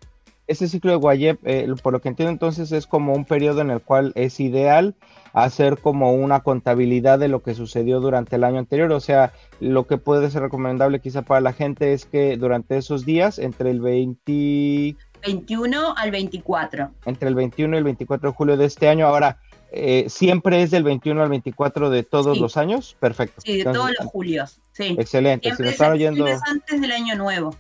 [0.48, 3.70] ese ciclo de Guayep, eh, por lo que entiendo entonces, es como un periodo en
[3.70, 4.96] el cual es ideal
[5.32, 8.92] hacer como una contabilidad de lo que sucedió durante el año anterior.
[8.92, 13.06] O sea, lo que puede ser recomendable quizá para la gente es que durante esos
[13.06, 14.98] días, entre el 20...
[15.22, 16.92] 21 al 24.
[17.06, 19.08] Entre el 21 y el 24 de julio de este año.
[19.08, 19.38] Ahora,
[19.72, 22.96] eh, ¿siempre es del 21 al 24 de todos los años?
[23.00, 23.42] Perfecto.
[23.42, 24.60] Sí, de todos los julios.
[24.72, 24.96] Sí.
[24.98, 25.54] Excelente.
[25.56, 26.26] si nos están oyendo...
[26.26, 27.56] antes del año nuevo.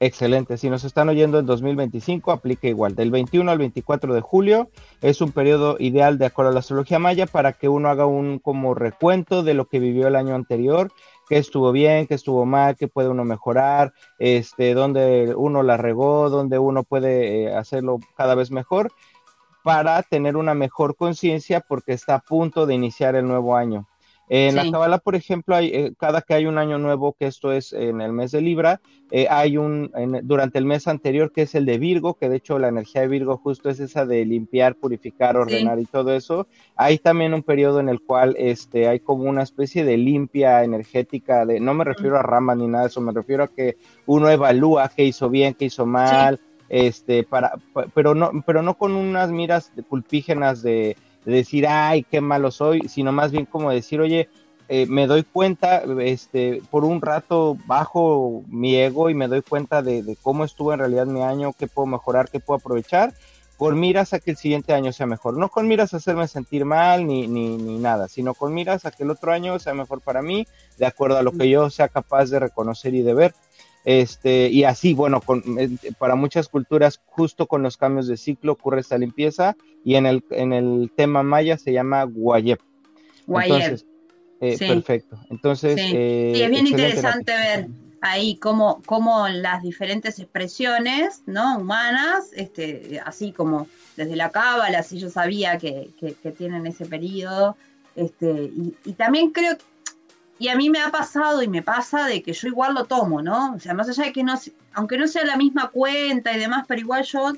[0.00, 0.58] Excelente.
[0.58, 2.94] Si nos están oyendo en 2025, aplica igual.
[2.94, 4.68] Del 21 al 24 de julio
[5.00, 8.38] es un periodo ideal de acuerdo a la astrología maya para que uno haga un
[8.38, 10.92] como recuento de lo que vivió el año anterior,
[11.28, 16.30] qué estuvo bien, qué estuvo mal, qué puede uno mejorar, este, dónde uno la regó,
[16.30, 18.92] dónde uno puede eh, hacerlo cada vez mejor
[19.62, 23.86] para tener una mejor conciencia porque está a punto de iniciar el nuevo año.
[24.28, 27.52] En la Kabbalah, por ejemplo, hay, eh, cada que hay un año nuevo, que esto
[27.52, 29.90] es en el mes de Libra, eh, hay un,
[30.22, 33.08] durante el mes anterior, que es el de Virgo, que de hecho la energía de
[33.08, 36.46] Virgo justo es esa de limpiar, purificar, ordenar y todo eso.
[36.74, 41.44] Hay también un periodo en el cual este, hay como una especie de limpia energética,
[41.44, 44.30] de, no me refiero a ramas ni nada de eso, me refiero a que uno
[44.30, 47.52] evalúa qué hizo bien, qué hizo mal, este, para,
[47.94, 52.88] pero no, pero no con unas miras culpígenas de de decir, ay, qué malo soy,
[52.88, 54.28] sino más bien como decir, oye,
[54.68, 59.82] eh, me doy cuenta, este, por un rato bajo mi ego y me doy cuenta
[59.82, 63.12] de, cómo estuvo en realidad mi año, qué puedo mejorar, qué puedo aprovechar,
[63.58, 65.36] con miras a que el siguiente año sea mejor.
[65.36, 68.90] No con miras a hacerme sentir mal ni, ni, ni nada, sino con miras a
[68.90, 70.46] que el otro año sea mejor para mí,
[70.78, 73.34] de acuerdo a lo que yo sea capaz de reconocer y de ver.
[73.84, 75.22] Este, y así, bueno,
[75.58, 80.06] eh, para muchas culturas, justo con los cambios de ciclo ocurre esta limpieza y en
[80.06, 82.60] el, en el tema maya se llama Guayep.
[83.28, 83.86] Entonces,
[84.40, 85.18] eh, Perfecto.
[85.30, 87.68] Entonces, sí, es bien interesante ver
[88.04, 91.58] ahí cómo, cómo, las diferentes expresiones ¿no?
[91.58, 93.66] humanas, este, así como
[93.96, 95.90] desde la cábala, si yo sabía que,
[96.36, 97.56] tienen ese periodo,
[97.96, 98.50] este,
[98.84, 99.56] y, también creo,
[100.38, 103.22] y a mí me ha pasado y me pasa de que yo igual lo tomo,
[103.22, 103.54] ¿no?
[103.54, 104.38] O sea, más allá de que no,
[104.72, 107.32] aunque no sea la misma cuenta y demás, pero igual yo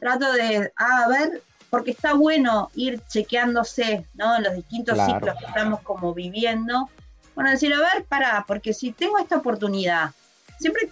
[0.00, 4.36] trato de, ah, a ver, porque está bueno ir chequeándose, ¿no?
[4.36, 6.88] En los distintos ciclos que estamos como viviendo.
[7.34, 10.12] Bueno, decir, a ver, para, porque si tengo esta oportunidad,
[10.58, 10.90] siempre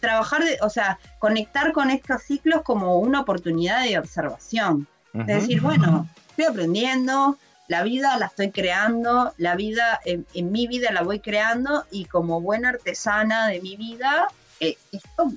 [0.00, 4.86] trabajar, de, o sea, conectar con estos ciclos como una oportunidad de observación.
[5.12, 10.92] Es decir, bueno, estoy aprendiendo, la vida la estoy creando, la vida, en, mi vida
[10.92, 14.28] la voy creando y como buena artesana de mi vida,
[14.60, 15.32] eh, esto,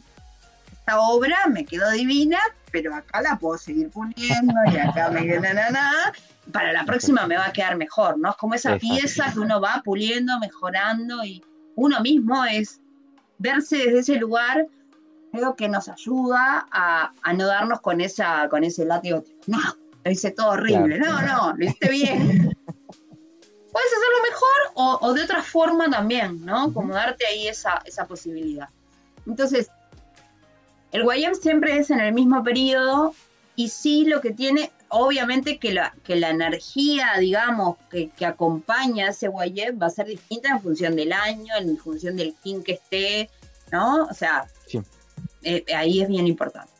[0.71, 2.39] esta obra me quedó divina,
[2.71, 6.13] pero acá la puedo seguir poniendo y acá me na, na, na,
[6.51, 8.31] para la próxima me va a quedar mejor, ¿no?
[8.31, 11.43] Es como esa pieza que uno va puliendo, mejorando y
[11.75, 12.81] uno mismo es
[13.37, 14.67] verse desde ese lugar,
[15.31, 19.59] creo que nos ayuda a, no darnos con, esa, con ese látigo, no,
[20.07, 22.17] lo hice todo horrible, no, no, lo hiciste bien.
[23.71, 26.73] Puedes hacerlo mejor o, de otra forma también, ¿no?
[26.73, 28.69] Como darte ahí esa, esa posibilidad.
[29.27, 29.69] Entonces,
[30.93, 33.13] el Guayam siempre es en el mismo periodo
[33.57, 39.09] y sí lo que tiene, obviamente que la, que la energía, digamos, que, acompaña a
[39.09, 42.73] ese Guayem va a ser distinta en función del año, en función del king que
[42.73, 43.29] esté,
[43.71, 44.05] ¿no?
[44.05, 44.47] O sea,
[45.43, 46.71] eh, ahí es bien importante.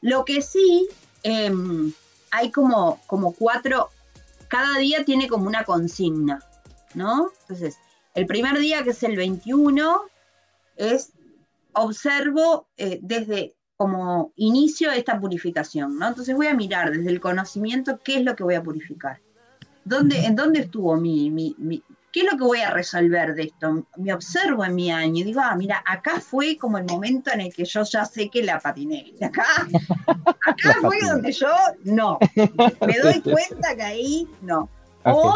[0.00, 0.88] Lo que sí,
[1.22, 1.92] em,
[2.30, 3.90] hay como, como cuatro,
[4.48, 6.40] cada día tiene como una consigna,
[6.94, 7.30] ¿no?
[7.42, 7.76] Entonces,
[8.14, 10.00] el primer día, que es el 21,
[10.76, 11.12] es
[11.72, 16.08] observo eh, desde como inicio esta purificación, ¿no?
[16.08, 19.20] Entonces voy a mirar desde el conocimiento qué es lo que voy a purificar.
[19.84, 23.86] ¿Dónde, ¿En dónde estuvo mi, mi, qué es lo que voy a resolver de esto?
[23.96, 27.42] Me observo en mi año y digo, ah, mira, acá fue como el momento en
[27.42, 29.12] el que yo ya sé que la patiné.
[29.22, 29.44] Acá,
[30.46, 31.52] acá fue donde yo
[31.84, 32.18] no.
[32.86, 34.68] Me doy cuenta que ahí no.
[35.04, 35.34] O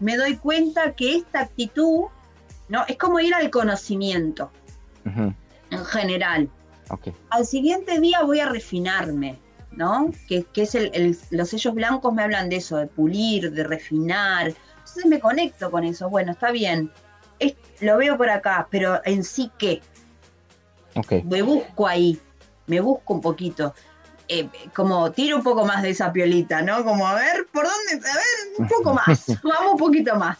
[0.00, 2.04] me doy cuenta que esta actitud,
[2.68, 2.84] ¿no?
[2.86, 4.50] Es como ir al conocimiento
[5.04, 6.50] en general.
[7.30, 9.38] Al siguiente día voy a refinarme,
[9.72, 10.10] ¿no?
[10.28, 14.54] Que, es el, los sellos blancos me hablan de eso, de pulir, de refinar.
[14.88, 16.08] Entonces me conecto con eso.
[16.08, 16.90] Bueno, está bien.
[17.80, 19.82] lo veo por acá, pero en sí qué.
[21.24, 22.18] Me busco ahí,
[22.66, 23.74] me busco un poquito.
[24.28, 26.84] Eh, como tiro un poco más de esa piolita, ¿no?
[26.84, 28.06] Como a ver, ¿por dónde?
[28.06, 30.38] A ver, un poco más, vamos un poquito más.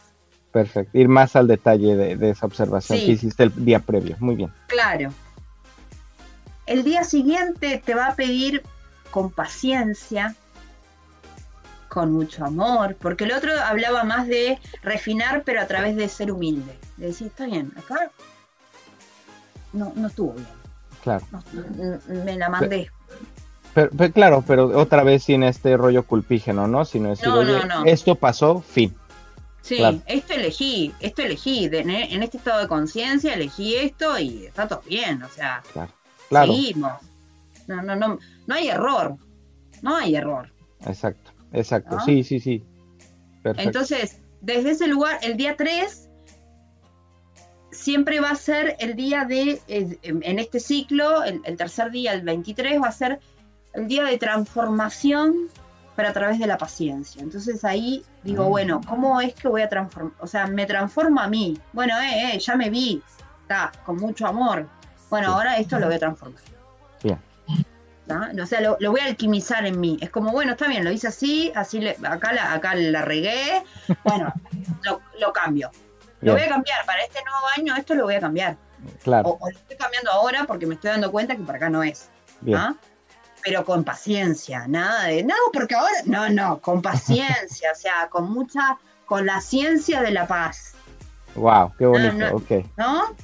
[0.51, 4.17] Perfecto, ir más al detalle de, esa observación que hiciste el día previo.
[4.19, 4.53] Muy bien.
[4.67, 5.11] Claro,
[6.67, 8.63] el día siguiente te va a pedir
[9.11, 10.35] con paciencia,
[11.88, 16.31] con mucho amor, porque el otro hablaba más de refinar, pero a través de ser
[16.31, 16.79] humilde.
[16.96, 18.11] De decir, está bien, acá
[19.72, 20.46] no, no estuvo bien.
[21.03, 21.24] Claro.
[22.09, 22.90] me la mandé.
[23.74, 26.85] Pero, claro, pero otra vez sin este rollo culpígeno, ¿no?
[26.85, 28.94] Sino decir, oye, esto pasó, fin.
[29.61, 34.83] Sí, esto elegí, esto elegí, en este estado de conciencia elegí esto y está todo
[34.88, 35.62] bien, o sea,
[36.29, 36.53] claro.
[36.53, 36.92] Seguimos.
[37.66, 39.16] No, no, no, no hay error.
[39.83, 40.51] No hay error.
[40.87, 41.99] Exacto, exacto.
[42.05, 42.65] Sí, sí, sí.
[43.43, 43.69] Perfecto.
[43.69, 46.09] Entonces, desde ese lugar, el día 3
[47.71, 52.83] siempre va a ser el día de, en este ciclo, el, tercer día, el 23,
[52.83, 53.21] va a ser
[53.75, 55.49] el día de transformación,
[55.95, 57.23] pero a través de la paciencia.
[57.23, 58.49] Entonces ahí digo, ah.
[58.49, 60.13] bueno, ¿cómo es que voy a transformar?
[60.21, 61.59] O sea, me transforma a mí.
[61.73, 63.03] Bueno, eh, eh, ya me vi,
[63.43, 64.69] está, con mucho amor,
[65.11, 66.58] bueno, ahora esto lo voy a transformar.
[68.09, 68.40] Bien.
[68.40, 69.99] O sea, lo, voy a alquimizar en mí.
[70.01, 73.62] Es como, bueno, está bien, lo hice así, así le, acá, la, acá la regué.
[74.05, 74.33] Bueno,
[75.18, 75.71] lo, cambio.
[76.21, 76.85] Lo voy a cambiar.
[76.87, 78.57] Para este nuevo año, esto lo voy a cambiar.
[79.03, 79.38] Claro.
[79.40, 82.09] O, lo estoy cambiando ahora porque me estoy dando cuenta que para acá no es.
[83.44, 88.31] Pero con paciencia, nada de, no, porque ahora, no, no, con paciencia, o sea, con
[88.31, 90.75] mucha, con la ciencia de la paz.
[91.35, 92.51] Wow, qué bonito, ok.
[92.77, 93.14] ¿No?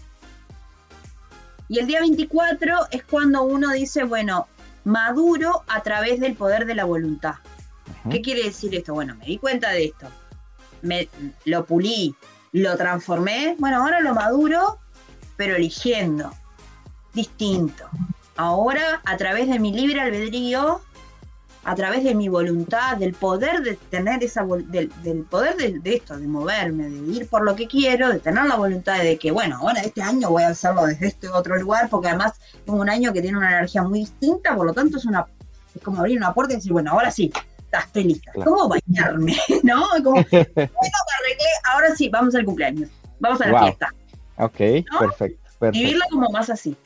[1.68, 4.46] Y el día 24 es cuando uno dice, bueno,
[4.84, 7.34] maduro a través del poder de la voluntad.
[8.10, 8.94] ¿Qué quiere decir esto?
[8.94, 10.08] Bueno, me di cuenta de esto,
[10.82, 11.08] me,
[11.46, 12.14] lo pulí,
[12.52, 14.78] lo transformé, bueno, ahora lo maduro,
[15.36, 16.30] pero eligiendo,
[17.14, 17.84] distinto.
[18.36, 20.82] Ahora, a través de mi libre albedrío,
[21.64, 24.90] a través de mi voluntad, del poder de tener esa del,
[25.28, 29.02] poder de, esto, de moverme, de ir por lo que quiero, de tener la voluntad
[29.02, 32.34] de que, bueno, ahora este año voy a hacerlo desde este otro lugar, porque además
[32.66, 35.26] es un año que tiene una energía muy distinta, por lo tanto es una
[35.74, 37.32] es como abrir una puerta y decir, bueno, ahora sí,
[37.72, 38.32] estoy lista.
[38.32, 39.36] ¿Cómo bañarme?
[39.62, 39.82] ¿No?
[40.02, 43.94] Como, bueno, me arreglé, ahora sí, vamos al cumpleaños, vamos a la fiesta.
[44.36, 45.70] Ok, perfecto, perfecto.
[45.72, 46.76] Vivirlo como más así.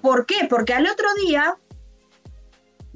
[0.00, 0.46] ¿Por qué?
[0.48, 1.56] Porque al otro día,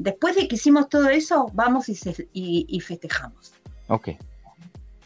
[0.00, 3.52] después de que hicimos todo eso, vamos y, festejamos.
[3.88, 4.10] Ok.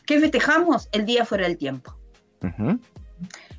[0.07, 0.89] ¿Qué festejamos?
[0.93, 1.97] El día fuera del tiempo.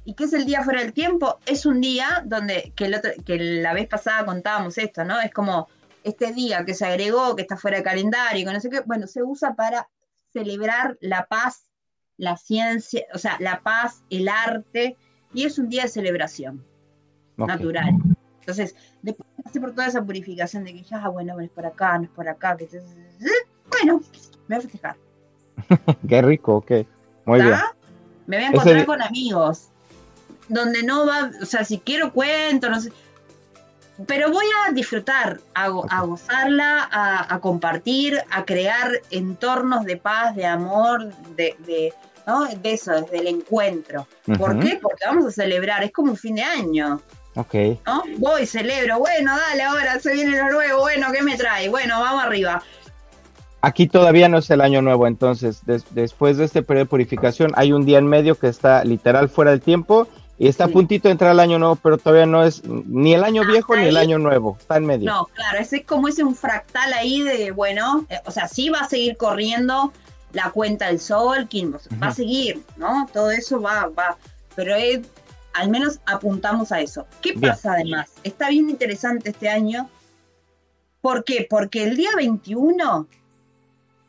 [0.05, 1.39] ¿Y qué es el día fuera del tiempo?
[1.45, 5.19] Es un día donde, que, que la vez pasada contábamos esto, ¿no?
[5.19, 5.67] Es como
[6.03, 9.07] este día que se agregó, que está fuera de calendario, que no sé qué, bueno,
[9.07, 9.89] se usa para
[10.31, 11.65] celebrar la paz,
[12.17, 14.95] la ciencia, o sea, la paz, el arte,
[15.33, 16.63] y es un día de celebración
[17.35, 17.95] natural.
[18.39, 21.49] Entonces, después de pasar por toda esa purificación de que ya, ah, bueno, no es
[21.49, 22.67] por acá, no es por acá, que
[23.69, 24.01] bueno,
[24.47, 24.95] me voy a festejar.
[26.09, 26.71] Qué rico, ok.
[27.25, 27.55] Muy bien.
[28.27, 29.69] Me voy a encontrar con amigos,
[30.49, 32.91] donde no va, o sea, si quiero cuento, no sé,
[34.07, 41.13] pero voy a disfrutar, a, gozarla, a, compartir, a crear entornos de paz, de amor,
[41.35, 41.93] de, de,
[42.27, 42.45] ¿no?
[42.45, 44.07] de eso, desde el encuentro.
[44.37, 44.79] ¿Por qué?
[44.81, 47.01] Porque vamos a celebrar, es como un fin de año.
[47.35, 47.53] Ok.
[47.85, 48.03] ¿no?
[48.17, 51.69] Voy, celebro, bueno, dale, ahora se viene lo nuevo, bueno, ¿qué me trae?
[51.69, 52.63] Bueno, vamos arriba.
[53.61, 57.73] Aquí todavía no es el año nuevo, entonces después de este periodo de purificación hay
[57.73, 61.13] un día en medio que está literal fuera del tiempo y está a puntito de
[61.13, 64.19] entrar el año nuevo, pero todavía no es ni el año viejo ni el año
[64.19, 65.09] nuevo, está en medio.
[65.09, 68.69] No, claro, ese es como ese un fractal ahí de, bueno, eh, o sea, sí
[68.69, 69.91] va a seguir corriendo
[70.33, 71.47] la cuenta del sol,
[72.01, 73.07] va a seguir, ¿no?
[73.13, 74.17] Todo eso va, va,
[74.55, 74.75] pero
[75.55, 77.07] al menos apuntamos a eso.
[77.21, 78.11] ¿Qué pasa además?
[78.23, 79.89] Está bien interesante este año.
[81.01, 81.47] ¿Por qué?
[81.49, 83.07] Porque el día 21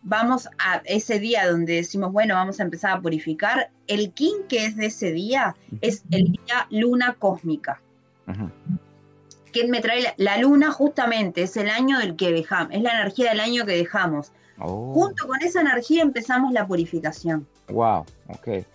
[0.03, 4.67] vamos a ese día donde decimos, bueno, vamos a empezar a purificar, el kin que
[4.67, 7.81] es de ese día es el día luna cósmica.
[9.53, 10.73] ¿Quién me trae la, luna?
[10.73, 14.33] Justamente es el año del que dejamos, es la energía del año que dejamos.
[14.59, 14.95] Oh.
[14.95, 17.47] Junto con esa energía empezamos la purificación.
[17.69, 18.67] Wow, ok.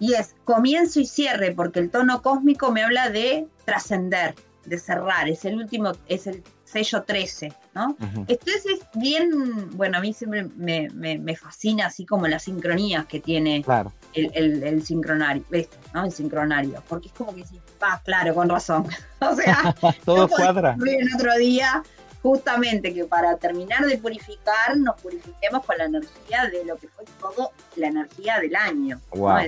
[0.00, 4.34] Y es comienzo y cierre, porque el tono cósmico me habla de trascender,
[4.64, 7.96] de cerrar, es el último, es el sello 13, ¿no?
[8.26, 9.30] Entonces es bien,
[9.76, 13.64] bueno, a mí siempre me, fascina así como las sincronías que tiene
[14.14, 15.44] el, el, sincronario,
[15.94, 16.04] ¿no?
[16.04, 18.86] El sincronario, porque es como que sí, ah, claro, con razón.
[19.20, 20.76] o sea, todo cuadra.
[20.86, 21.82] En otro día,
[22.22, 27.04] justamente que para terminar de purificar, nos purifiquemos con la energía de lo que fue
[27.20, 29.00] todo la energía del año.
[29.10, 29.46] Wow, ah,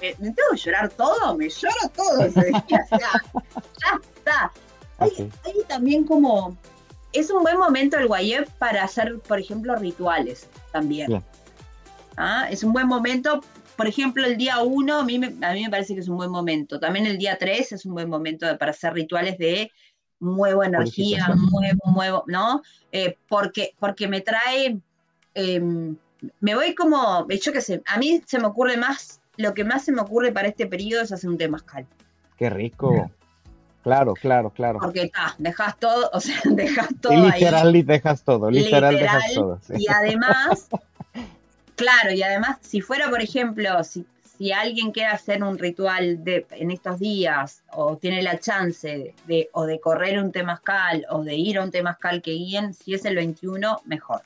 [0.00, 2.86] me, tengo que llorar todo, me lloro todo ese día.
[2.90, 4.52] ya está.
[4.98, 5.30] Hay,
[5.68, 6.56] también como,
[7.12, 11.22] es un buen momento el Guayeb para hacer, por ejemplo, rituales también.
[12.16, 12.46] ¿Ah?
[12.50, 13.42] Es un buen momento,
[13.76, 16.16] por ejemplo, el día 1 a mí, me, a mí me parece que es un
[16.16, 16.80] buen momento.
[16.80, 19.70] También el día 3 es un buen momento para hacer rituales de
[20.24, 22.62] muevo energía, muevo, muevo, ¿no?
[22.92, 24.78] Eh, porque, porque me trae,
[25.34, 25.96] em,
[26.40, 29.84] me voy como, yo qué sé, a mí se me ocurre más, lo que más
[29.84, 31.86] se me ocurre para este periodo es hacer un temazcal.
[32.36, 33.10] Qué rico.
[33.82, 34.78] Claro, claro, claro.
[34.80, 37.12] Porque está, dejas todo, o sea, dejas todo.
[37.12, 39.60] Y literal dejas todo, literal, dejas todo.
[39.76, 40.68] Y además,
[41.76, 46.46] claro, y además, si fuera, por ejemplo, si, si alguien quiere hacer un ritual de,
[46.50, 51.34] en estos días, o tiene la chance de, o de correr un temazcal, o de
[51.34, 54.22] ir a un temazcal que guíen, si es el 21, mejor.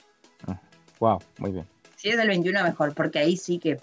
[0.98, 1.66] wow, ah, muy bien.
[1.96, 3.80] Si es el 21, mejor, porque ahí sí que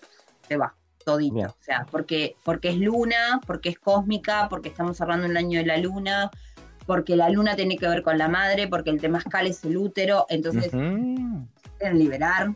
[0.48, 1.38] te va todito.
[1.38, 5.66] O sea, porque, porque es luna, porque es cósmica, porque estamos cerrando un año de
[5.66, 6.32] la luna,
[6.86, 10.26] porque la luna tiene que ver con la madre, porque el temazcal es el útero,
[10.30, 12.56] entonces quieren liberar.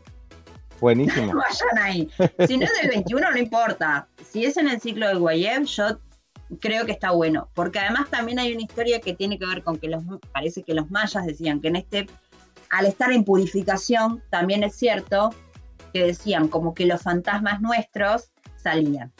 [0.80, 1.32] Buenísimo.
[2.46, 4.08] Si no es del 21, no importa.
[4.24, 6.00] Si es en el ciclo de Guayeb, yo
[6.60, 7.48] creo que está bueno.
[7.54, 10.74] Porque además también hay una historia que tiene que ver con que los, parece que
[10.74, 12.06] los mayas decían que en este,
[12.70, 15.30] al estar en purificación, también es cierto
[15.92, 19.12] que decían como que los fantasmas nuestros salían.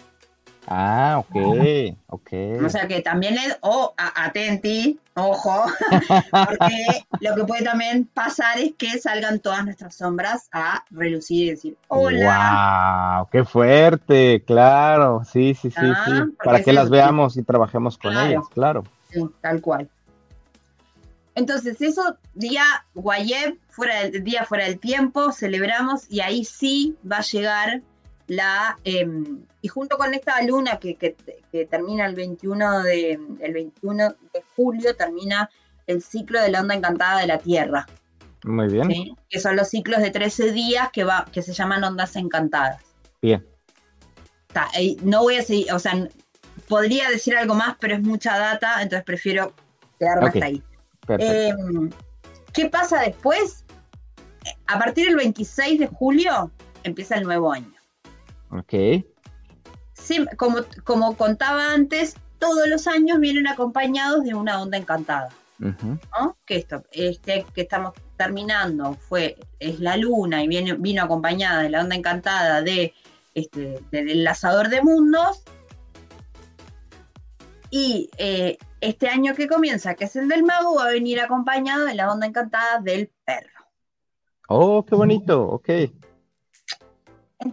[0.72, 2.32] Ah, ok, ok.
[2.64, 5.64] O sea que también es, o atenti, ojo,
[6.30, 11.50] porque lo que puede también pasar es que salgan todas nuestras sombras a relucir y
[11.50, 13.16] decir, hola.
[13.18, 13.28] ¡Wow!
[13.32, 14.44] ¡Qué fuerte!
[14.46, 15.82] Claro, sí, sí, sí, sí.
[15.82, 18.84] Ah, Para que las veamos y trabajemos con ellas, claro.
[19.10, 19.88] Sí, tal cual.
[21.34, 22.62] Entonces, eso, día
[22.94, 27.82] Guayeb, fuera del, día fuera del tiempo, celebramos y ahí sí va a llegar
[28.30, 31.16] la, em, y junto con esta luna que,
[31.68, 35.50] termina el 21, de, el 21 de julio, termina
[35.88, 37.88] el ciclo de la onda encantada de la Tierra.
[38.44, 39.16] Muy bien.
[39.28, 42.80] Que son los ciclos de 13 días que, va, que se llaman ondas encantadas.
[43.20, 43.44] Bien.
[45.02, 46.08] no voy a seguir, o sea,
[46.68, 49.52] podría decir algo más, pero es mucha data, entonces prefiero
[49.98, 50.62] quedarme hasta ahí.
[51.08, 51.90] Em,
[52.52, 53.64] ¿Qué pasa después?
[54.68, 56.52] A partir del 26 de julio
[56.84, 57.79] empieza el nuevo año.
[58.50, 59.04] Ok.
[59.94, 65.28] Sí, como, como contaba antes, todos los años vienen acompañados de una onda encantada.
[65.58, 66.38] ¿no?
[66.46, 71.68] Que esto, este que estamos terminando fue, es la luna y viene, vino acompañada de
[71.68, 72.94] la onda encantada de
[73.34, 75.42] este, del lanzador de mundos.
[77.70, 81.84] Y eh, este año que comienza, que es el del mago, va a venir acompañado
[81.84, 83.66] de la onda encantada del perro.
[84.48, 85.68] Oh, qué bonito, ok.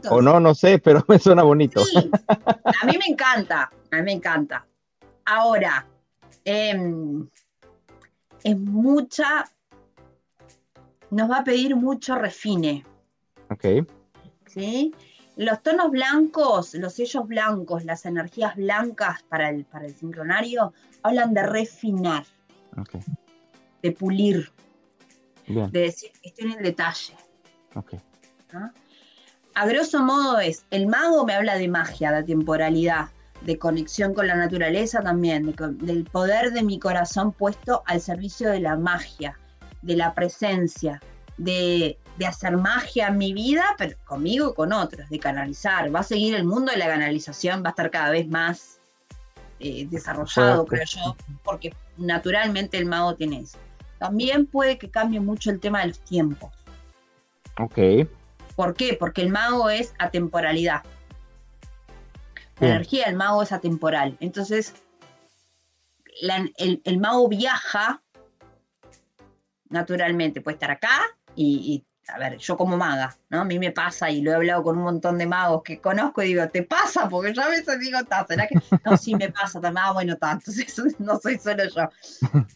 [0.09, 1.83] O no, no sé, pero me suena bonito.
[1.85, 4.65] Sí, a mí me encanta, a mí me encanta.
[5.25, 5.85] Ahora,
[6.45, 7.27] em,
[8.43, 9.49] es mucha,
[11.11, 12.85] nos va a pedir mucho refine.
[13.49, 13.87] Ok.
[14.45, 14.93] ¿Sí?
[15.35, 20.73] Los tonos blancos, los sellos blancos, las energías blancas para el, para el sincronario,
[21.03, 22.25] hablan de refinar,
[23.83, 24.51] de pulir,
[25.45, 27.15] de decir, estoy en el detalle.
[29.57, 33.07] A grosso modo es, el mago me habla de magia, de temporalidad,
[33.41, 38.59] de conexión con la naturaleza también, del poder de mi corazón puesto al servicio de
[38.59, 39.39] la magia,
[39.81, 41.01] de la presencia,
[41.39, 45.93] de, hacer magia en mi vida, pero conmigo y con otros, de canalizar.
[45.93, 48.79] Va a seguir el mundo de la canalización, va a estar cada vez más
[49.59, 53.57] eh, desarrollado, creo yo, porque naturalmente el mago tiene eso.
[53.97, 56.51] También puede que cambie mucho el tema de los tiempos.
[57.57, 58.07] Ok.
[58.57, 58.97] ¿Por qué?
[58.99, 60.81] Porque el mago es atemporalidad.
[62.59, 64.17] La energía del mago es atemporal.
[64.19, 64.73] Entonces,
[66.57, 68.01] el, mago viaja
[69.69, 71.01] naturalmente, puede estar acá
[71.35, 73.41] y, a ver, yo como maga, ¿no?
[73.41, 76.23] A mí me pasa y lo he hablado con un montón de magos que conozco
[76.23, 77.07] y digo, ¿te pasa?
[77.07, 78.59] Porque yo a veces digo, ¿será que?
[78.83, 80.49] No, sí me pasa también, ah, bueno, tanto,
[80.97, 81.89] no soy solo yo.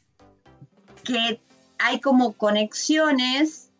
[1.03, 1.39] que
[1.77, 3.70] hay como conexiones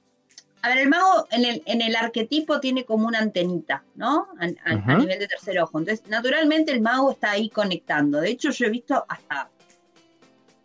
[0.63, 4.27] a ver, el mago en el, en el arquetipo tiene como una antenita, ¿no?
[4.39, 5.79] A, nivel de tercer ojo.
[5.79, 8.21] Entonces, naturalmente el mago está ahí conectando.
[8.21, 9.49] De hecho, yo he visto hasta,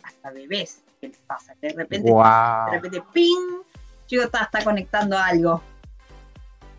[0.03, 1.55] hasta bebés que les pasa.
[1.61, 3.63] Que de repente, de repente, ¡ping!
[4.07, 5.63] Chico está, está conectando algo.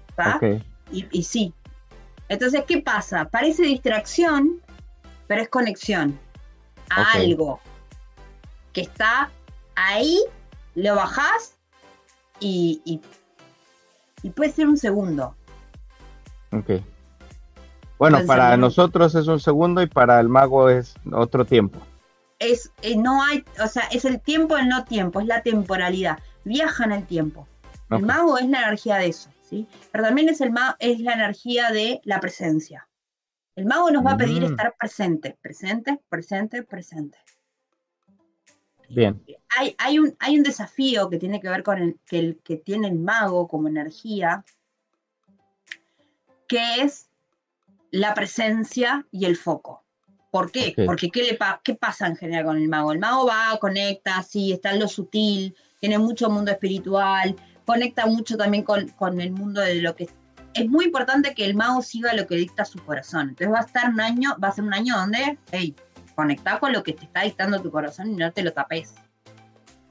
[0.09, 0.39] ¿Está?
[0.91, 1.53] Y, sí.
[2.29, 3.25] Entonces, ¿qué pasa?
[3.25, 4.61] Parece distracción,
[5.27, 6.19] pero es conexión
[6.89, 7.59] a algo
[8.73, 9.31] que está
[9.75, 10.21] ahí,
[10.75, 11.56] lo bajás
[12.39, 13.01] y,
[14.23, 15.35] y, puede ser un segundo.
[16.51, 16.81] Ok.
[17.97, 21.79] Bueno, para nosotros es un segundo y para el mago es otro tiempo.
[22.39, 26.19] Es, eh, no hay, o sea, es el tiempo el no tiempo, es la temporalidad.
[26.43, 27.47] Viaja en el tiempo.
[27.89, 29.67] El mago es la energía de eso, ¿sí?
[29.91, 32.87] Pero también es, el es la energía de la presencia.
[33.55, 34.51] El mago nos va a pedir mm.
[34.51, 37.17] estar presente, presente, presente, presente.
[38.89, 39.23] Bien.
[39.57, 42.57] Hay, hay, un, hay un desafío que tiene que ver con el que, el que
[42.57, 44.45] tiene el mago como energía,
[46.47, 47.09] que es
[47.91, 49.83] la presencia y el foco.
[50.31, 50.73] ¿Por qué?
[50.85, 52.91] Porque ¿qué, le ¿qué pasa en general con el mago?
[52.91, 57.35] El mago va, conecta, sí, está en lo sutil, tiene mucho mundo espiritual,
[57.65, 60.09] conecta mucho también con, con el mundo de lo que...
[60.53, 63.29] Es muy importante que el mago siga lo que dicta su corazón.
[63.29, 65.75] Entonces va a estar un año, va a ser un año donde, hey,
[66.17, 68.95] conectar con lo que te está dictando tu corazón y no te lo tapes.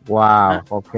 [0.06, 0.64] Wow, ah.
[0.70, 0.94] ok.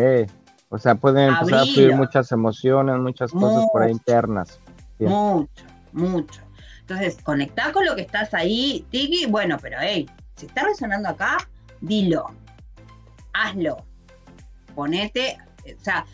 [0.70, 4.58] O sea, pueden empezar a fluir muchas emociones, muchas cosas por ahí internas.
[4.98, 6.40] Mucho, mucho.
[6.80, 11.36] Entonces, conectar con lo que estás ahí, Tiki, bueno, pero hey, si está resonando acá,
[11.82, 12.24] dilo,
[13.34, 13.84] hazlo,
[14.74, 15.36] ponete,
[15.78, 16.06] o sea,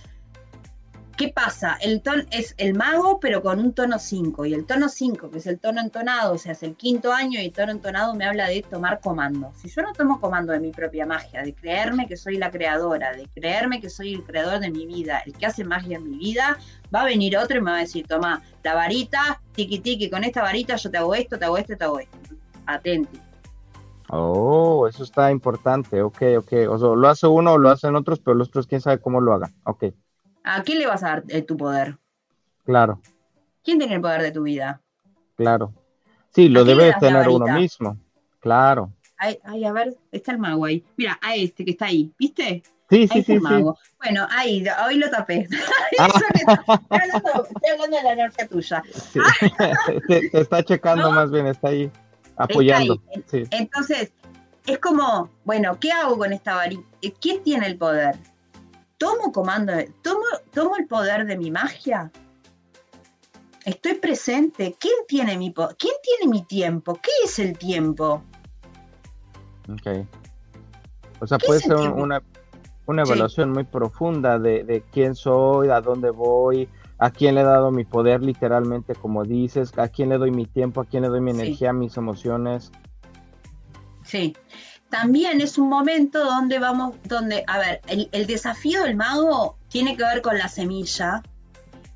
[1.17, 1.77] ¿Qué pasa?
[1.81, 4.47] El tono es el mago, pero con un tono 5.
[4.47, 7.41] Y el tono 5, que es el tono entonado, o sea, es el quinto año
[7.41, 9.53] y el tono entonado me habla de tomar comando.
[9.55, 13.13] Si yo no tomo comando de mi propia magia, de creerme que soy la creadora,
[13.13, 16.19] de creerme que soy el creador de mi vida, el que hace magia en mi
[16.19, 16.59] vida,
[16.93, 20.25] va a venir otro y me va a decir, toma la varita, tiki tiki, con
[20.25, 22.19] esta varita yo te hago esto, te hago esto, te hago esto.
[22.67, 23.21] Atenti.
[24.09, 26.53] Oh, eso está importante, ok, ok.
[26.69, 29.21] O sea, lo hace uno o lo hacen otros, pero los otros quién sabe cómo
[29.21, 29.55] lo hagan.
[29.65, 29.85] Ok.
[30.45, 31.97] ¿A quién le vas a dar eh, tu poder?
[32.65, 33.01] Claro.
[33.65, 34.81] ¿Quién tiene el poder de tu vida?
[35.37, 35.73] Claro.
[36.31, 37.97] Sí, lo debe tener uno mismo.
[38.41, 38.93] Claro.
[39.17, 40.85] Ay, ay, a ver, está el mago ahí.
[40.97, 42.63] Mira, a este que está ahí, ¿viste?
[42.91, 43.79] Sí, sí, sí, mago.
[44.03, 45.49] Bueno, ahí, hoy lo tapé.
[45.99, 46.09] Ah.
[46.13, 48.83] estoy, hablando, de la energía tuya.
[50.09, 51.89] te, está checando más bien, está ahí
[52.37, 53.01] apoyando.
[53.33, 54.13] Entonces,
[54.67, 56.83] es como, bueno, ¿qué hago con esta varita?
[57.21, 58.17] ¿Quién tiene el poder?
[58.99, 59.73] Tomo comando,
[60.03, 62.11] tomo, tomo el poder de mi magia.
[63.65, 64.77] Estoy presente.
[64.79, 66.95] ¿Quién tiene mi ¿Quién tiene mi tiempo?
[66.95, 68.23] ¿Qué es el tiempo?
[69.73, 70.07] Ok.
[71.21, 72.23] O sea, puede ser una,
[72.87, 76.69] una evaluación muy profunda de, quién soy, a dónde voy,
[76.99, 80.45] a quién le he dado mi poder literalmente, como dices, a quién le doy mi
[80.47, 82.71] tiempo, a quién le doy mi energía, mis emociones.
[84.03, 84.37] Sí,
[84.95, 90.05] también es un momento donde vamos, donde, a ver, el, desafío del mago tiene que
[90.05, 91.21] ver con la semilla.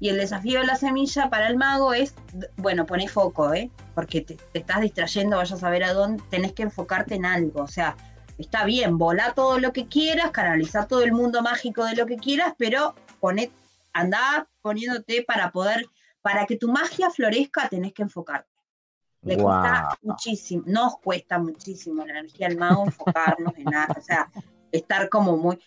[0.01, 2.17] Y el desafío de la semilla para el mago es,
[2.57, 3.71] bueno, poné foco, ¿eh?
[3.95, 7.63] Porque te, estás distrayendo, vayas a ver a dónde, tenés que enfocarte en algo.
[7.63, 7.97] O sea,
[8.37, 12.17] está bien, volá todo lo que quieras, canalizar todo el mundo mágico de lo que
[12.17, 13.53] quieras, pero poné,
[13.93, 15.87] andá poniéndote para poder,
[16.21, 18.58] para que tu magia florezca, tenés que enfocarte.
[19.23, 24.31] Le cuesta muchísimo, nos cuesta muchísimo la energía del mago enfocarnos en nada, o sea,
[24.71, 25.59] estar como muy,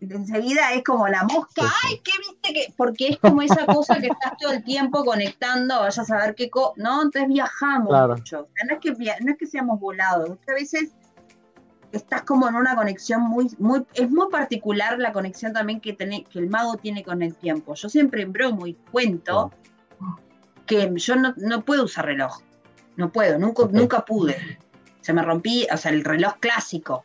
[0.00, 2.74] enseguida es como la mosca, ay, ¿qué viste que?
[2.76, 6.50] Porque es como esa cosa que estás todo el tiempo conectando, vayas a saber qué,
[6.76, 7.02] ¿no?
[7.02, 10.92] Entonces viajamos mucho, no, es que, no es que seamos volados, es que a veces
[11.90, 16.38] estás como en una conexión muy, muy, es muy particular la conexión también que, que
[16.38, 17.74] el mago tiene con el tiempo.
[17.74, 19.52] Yo siempre en bromo y cuento
[20.66, 22.40] que yo no, no puedo usar reloj
[22.96, 24.58] no puedo, nunca, nunca pude.
[25.00, 27.04] Se me rompí, o sea, el reloj clásico.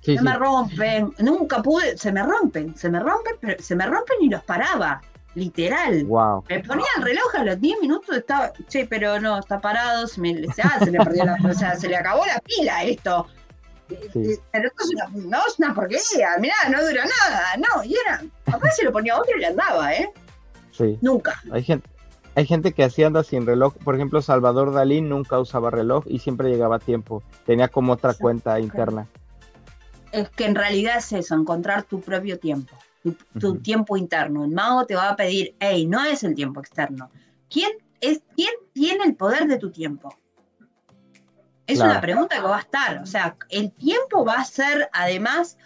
[0.00, 4.16] se me rompen, nunca pude, se me rompen, se me rompen, pero se me rompen
[4.20, 5.00] y los paraba,
[5.34, 6.04] literal.
[6.04, 6.44] Wow.
[6.48, 10.20] Me ponía el reloj a los 10 minutos, estaba, che, pero no, está parado, se,
[10.20, 13.26] me, ah, se le perdió la, o sea, se le acabó la pila esto.
[13.88, 18.22] Pero esto es una, no, es una porquería, mirá, no dura nada, no, y era,
[18.44, 20.12] capaz se lo ponía a otro y le andaba, ¿eh?
[20.72, 20.98] Sí.
[21.00, 21.40] Nunca.
[21.50, 21.88] Hay gente,
[22.38, 23.74] hay gente que así anda sin reloj.
[23.82, 27.24] Por ejemplo, Salvador Dalí nunca usaba reloj y siempre llegaba a tiempo.
[27.44, 29.08] Tenía como otra cuenta interna.
[30.12, 32.76] Es que en realidad es eso, encontrar tu propio tiempo,
[33.40, 34.44] tu, tiempo interno.
[34.44, 37.10] El mago te va a pedir, hey, no es el tiempo externo.
[37.50, 40.14] ¿Quién, es, ¿quién tiene el poder de tu tiempo?
[41.66, 43.02] Es una pregunta que va a estar.
[43.02, 45.58] O sea, el tiempo va a ser además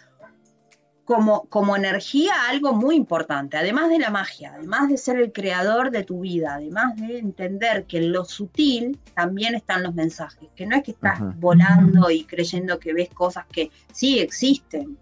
[1.05, 5.91] como, como energía algo muy importante, además de la magia, además de ser el creador
[5.91, 10.65] de tu vida, además de entender que en lo sutil también están los mensajes, que
[10.65, 14.97] no es que estás volando y creyendo que ves cosas que sí existen.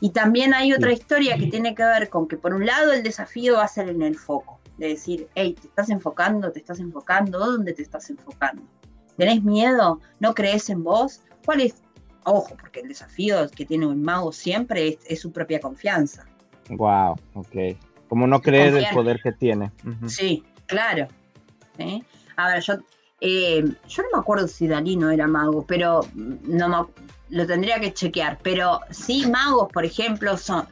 [0.00, 3.02] Y también hay otra historia que tiene que ver con que por un lado el
[3.02, 6.80] desafío va a ser en el foco, de decir, hey, te estás enfocando, te estás
[6.80, 8.62] enfocando, ¿dónde te estás enfocando?
[9.16, 10.00] ¿Tenés miedo?
[10.18, 11.20] ¿No crees en vos?
[11.44, 11.81] ¿Cuál es
[12.24, 16.24] Ojo, porque el desafío que tiene un mago siempre es, su propia confianza.
[16.70, 17.76] Wow, ok.
[18.08, 19.72] Como no creer el poder que tiene.
[20.06, 21.08] Sí, claro.
[22.36, 22.74] A ver, yo,
[23.20, 26.90] eh, yo no me acuerdo si Dalí no era mago, pero no
[27.30, 28.38] lo tendría que chequear.
[28.42, 30.66] Pero sí, magos, por ejemplo, son,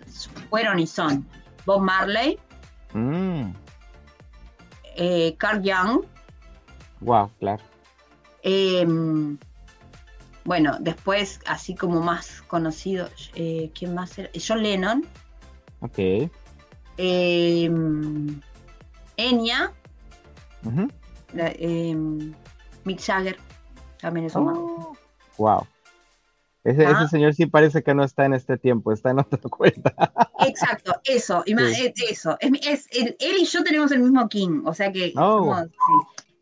[0.50, 1.26] fueron y son
[1.66, 2.38] Bob Marley,
[2.92, 3.50] mm.
[4.96, 6.02] eh, Carl Young.
[7.00, 7.62] Wow, claro.
[8.42, 8.86] Eh,
[10.50, 14.30] bueno, después, así como más conocido, eh, ¿quién más era?
[14.34, 15.06] John Lennon.
[15.78, 16.28] Ok.
[16.96, 17.70] Eh,
[19.16, 19.72] Enya.
[21.36, 22.34] Em,
[22.82, 23.36] Mick Jagger.
[24.00, 24.96] También es un oh,
[25.38, 25.68] Wow.
[26.64, 29.94] Ese, ese, señor sí parece que no está en este tiempo, está en otra cuenta.
[30.44, 32.36] Exacto, eso, eso.
[32.40, 35.64] Es, él, y yo tenemos el mismo King, o sea que oh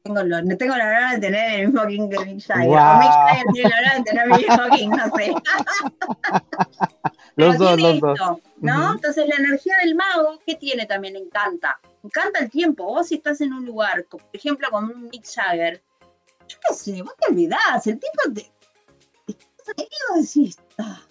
[0.03, 2.69] tengo, no tengo la verdad de tener el mismo King que Mick Jagger.
[2.69, 5.35] O Mick Jagger tiene la verdad de tener el mismo King, no sé.
[7.37, 8.39] los dos, los dos.
[8.61, 8.93] ¿no?
[8.93, 11.17] Entonces la energía del mago, ¿qué tiene también?
[11.17, 11.81] Encanta.
[12.03, 12.85] Encanta el tiempo.
[12.85, 15.83] Vos si estás en un lugar, por ejemplo, como un Mick Jagger,
[16.49, 18.51] yo qué sé, vos te olvidás, el tipo te...
[20.79, 21.03] Ah".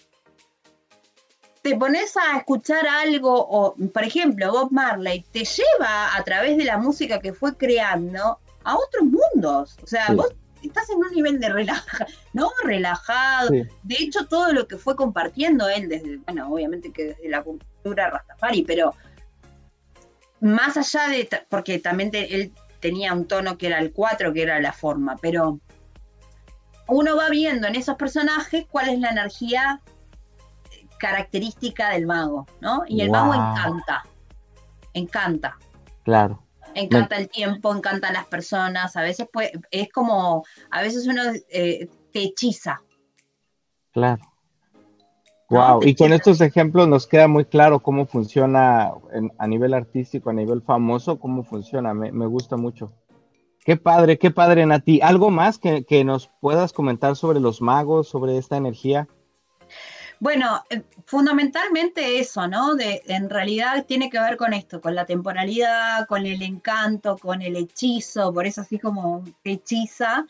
[1.62, 6.64] te pones a escuchar algo, o por ejemplo, Bob Marley te lleva a través de
[6.64, 9.78] la música que fue creando a otros mundos.
[9.82, 12.50] O sea, vos estás en un nivel de relaja, ¿no?
[12.64, 13.50] Relajado.
[13.50, 18.10] De hecho, todo lo que fue compartiendo él desde, bueno, obviamente que desde la cultura
[18.10, 18.94] Rastafari, pero
[20.40, 24.60] más allá de, porque también él tenía un tono que era el 4, que era
[24.60, 25.58] la forma, pero
[26.88, 29.80] uno va viendo en esos personajes cuál es la energía
[30.98, 32.82] característica del mago, ¿no?
[32.86, 34.04] Y el mago encanta,
[34.92, 35.56] encanta.
[36.04, 36.47] Claro
[36.80, 41.88] encanta el tiempo, encanta las personas, a veces pues, es como, a veces uno eh,
[42.12, 42.80] te hechiza.
[43.92, 44.22] Claro.
[45.50, 48.92] Wow, y con estos ejemplos nos queda muy claro cómo funciona
[49.38, 52.92] a nivel artístico, a nivel famoso, cómo funciona, me, gusta mucho.
[53.64, 55.00] Qué padre, qué padre, Nati.
[55.00, 59.08] ¿Algo más que, que nos puedas comentar sobre los magos, sobre esta energía?
[60.20, 62.74] Bueno, eh, fundamentalmente eso, ¿no?
[62.74, 67.40] De, en realidad tiene que ver con esto, con la temporalidad, con el encanto, con
[67.42, 70.26] el hechizo, por eso así como hechiza,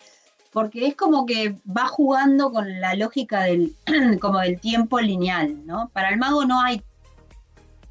[0.53, 3.75] porque es como que va jugando con la lógica del,
[4.21, 5.91] como del tiempo lineal, ¿no?
[5.93, 6.83] Para el mago no hay,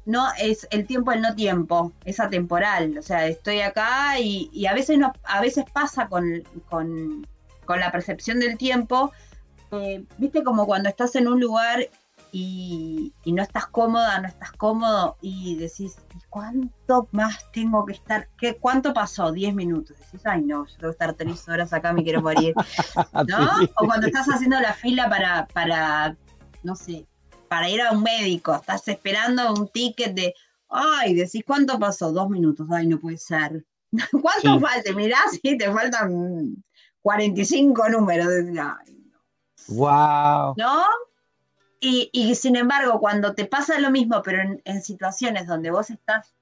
[0.04, 2.96] no es el tiempo el no tiempo, es atemporal.
[2.98, 7.26] O sea, estoy acá y, a veces no, a veces pasa con, con,
[7.68, 9.12] la percepción del tiempo.
[9.72, 11.86] Eh, viste como cuando estás en un lugar
[12.32, 15.96] y, no estás cómoda, no estás cómodo y decís,
[16.28, 18.28] ¿cuánto más tengo que estar?
[18.38, 19.32] ¿Qué, ¿Cuánto pasó?
[19.32, 19.96] Diez minutos.
[19.98, 22.54] Decís, ay no, yo tengo que estar tres horas acá, me quiero morir.
[23.28, 23.48] ¿No?
[23.76, 26.16] O cuando estás haciendo la fila para, para,
[26.62, 27.06] no sé,
[27.48, 30.34] para ir a un médico, estás esperando un ticket de,
[30.68, 32.12] ay, decís, ¿cuánto pasó?
[32.12, 33.64] Dos minutos, ay, no puede ser.
[34.22, 34.92] ¿Cuánto falta?
[34.92, 36.62] Mirás y te faltan
[37.02, 38.28] 45 números.
[39.68, 40.54] Wow.
[40.56, 40.84] ¿No?
[41.80, 46.34] Y, sin embargo, cuando te pasa lo mismo, pero en, situaciones donde vos estás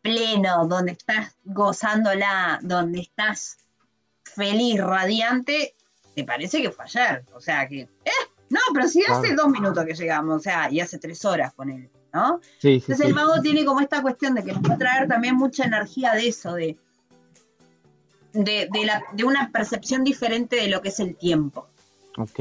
[0.00, 3.58] pleno, donde estás gozándola, donde estás
[4.22, 5.74] feliz, radiante,
[6.14, 7.24] te parece que fue ayer.
[7.34, 8.10] O sea que, eh,
[8.48, 11.70] no, pero si hace dos minutos que llegamos, o sea, y hace tres horas con
[11.70, 12.40] él, ¿no?
[12.58, 15.34] Sí, Entonces el mago tiene como esta cuestión de que nos va a traer también
[15.34, 16.78] mucha energía de eso, de,
[18.32, 21.69] de, la, de una percepción diferente de lo que es el tiempo.
[22.20, 22.36] Ok.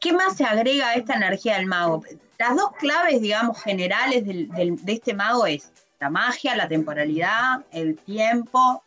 [0.00, 2.02] ¿Qué más se agrega a esta energía del mago?
[2.38, 5.70] Las dos claves, digamos, generales de este mago es
[6.00, 8.82] la magia, la temporalidad, el tiempo,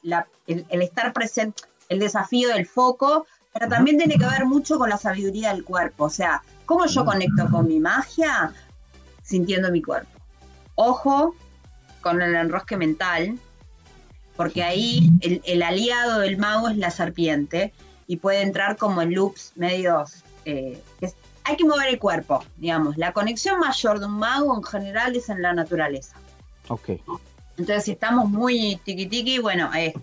[0.48, 4.98] el, estar presente, el desafío del foco, pero también tiene que ver mucho con la
[4.98, 6.06] sabiduría del cuerpo.
[6.06, 8.52] O sea, ¿cómo yo conecto con mi magia?
[9.24, 10.10] Sintiendo mi cuerpo.
[10.76, 11.34] Ojo
[12.02, 13.40] con el enrosque mental,
[14.36, 17.74] porque ahí el, aliado del mago es la serpiente
[18.08, 20.82] y puede entrar como en loops medios eh,
[21.46, 22.98] hay que mover el cuerpo, digamos.
[22.98, 26.18] La conexión mayor de un mago en general es en la naturaleza.
[26.70, 26.90] Ok.
[27.58, 29.94] Entonces, si estamos muy tiqui bueno, es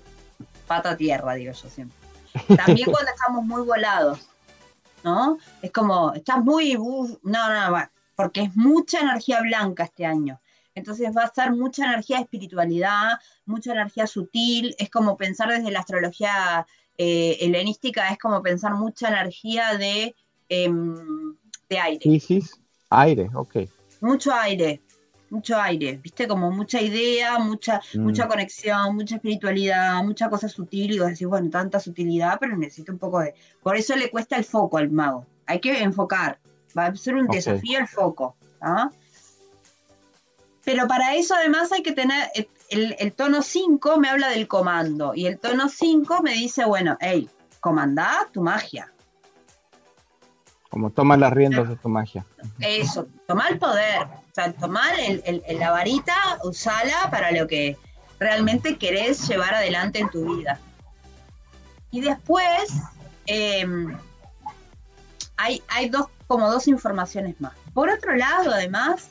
[0.68, 1.98] pata tierra, digo yo siempre.
[2.56, 4.20] También cuando estamos muy volados,
[5.02, 5.36] ¿no?
[5.60, 10.40] Es como, estás muy, no, no, no, porque es mucha energía blanca este año.
[10.74, 15.70] Entonces va a ser mucha energía de espiritualidad, mucha energía sutil, es como pensar desde
[15.72, 16.66] la astrología
[16.98, 20.14] eh, helenística, es como pensar mucha energía de
[20.54, 21.34] Em,
[21.70, 22.00] de aire.
[22.04, 23.56] Isis, aire, ok.
[24.02, 24.82] Mucho aire,
[25.30, 28.00] mucho aire, viste, como mucha idea, mucha, mm.
[28.00, 32.92] mucha conexión, mucha espiritualidad, mucha cosa sutil, y vos decís, bueno, tanta sutilidad, pero necesito
[32.92, 33.32] un poco de...
[33.62, 36.38] Por eso le cuesta el foco al mago, hay que enfocar,
[36.76, 38.90] va a ser un desafío el foco, ¿ah?
[40.66, 42.28] Pero para eso además hay que tener,
[42.72, 46.96] el, el tono 5 me habla del comando, y el tono 5 me dice, bueno,
[47.00, 47.28] hey,
[47.60, 48.92] comandá tu magia,
[50.72, 52.24] como toma las riendas de tu magia.
[52.58, 56.14] Eso, toma el poder, o sea, tomar el, la varita,
[56.44, 57.76] usala para lo que
[58.18, 60.58] realmente querés llevar adelante en tu vida.
[61.90, 62.72] Y después
[63.26, 63.94] em,
[65.36, 67.52] hay, hay dos, como dos informaciones más.
[67.74, 69.10] Por otro lado, además,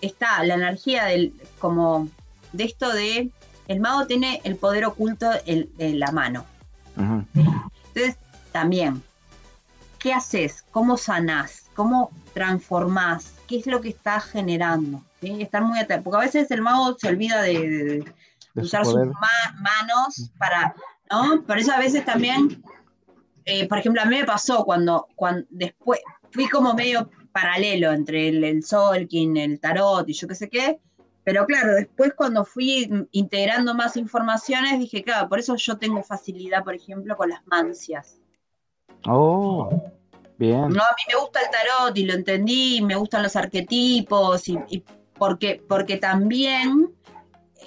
[0.00, 2.08] está la energía del, como
[2.52, 3.30] de esto de
[3.68, 6.44] el mago tiene el poder oculto en, la mano.
[6.96, 8.16] Entonces,
[8.52, 9.02] también
[10.00, 10.64] ¿qué haces?
[10.72, 11.70] ¿Cómo sanás?
[11.74, 13.34] ¿Cómo transformás?
[13.46, 15.04] ¿Qué es lo que estás generando?
[15.20, 15.40] ¿Sí?
[15.40, 18.04] Estar muy atento, porque a veces el mago se olvida de,
[18.56, 18.96] usar sus
[19.60, 20.74] manos para,
[21.10, 21.42] ¿no?
[21.42, 22.62] Por eso a veces también,
[23.44, 26.00] eh, por ejemplo, a mí me pasó cuando, cuando después,
[26.32, 30.80] fui como medio paralelo entre el, el Solkin, el tarot y yo qué sé qué,
[31.30, 36.64] pero claro, después cuando fui integrando más informaciones, dije, claro, por eso yo tengo facilidad,
[36.64, 38.18] por ejemplo, con las mancias.
[39.06, 39.70] Oh,
[40.36, 40.70] bien.
[40.70, 44.84] No, a mí me gusta el tarot y lo entendí, me gustan los arquetipos y,
[45.16, 46.90] porque, porque también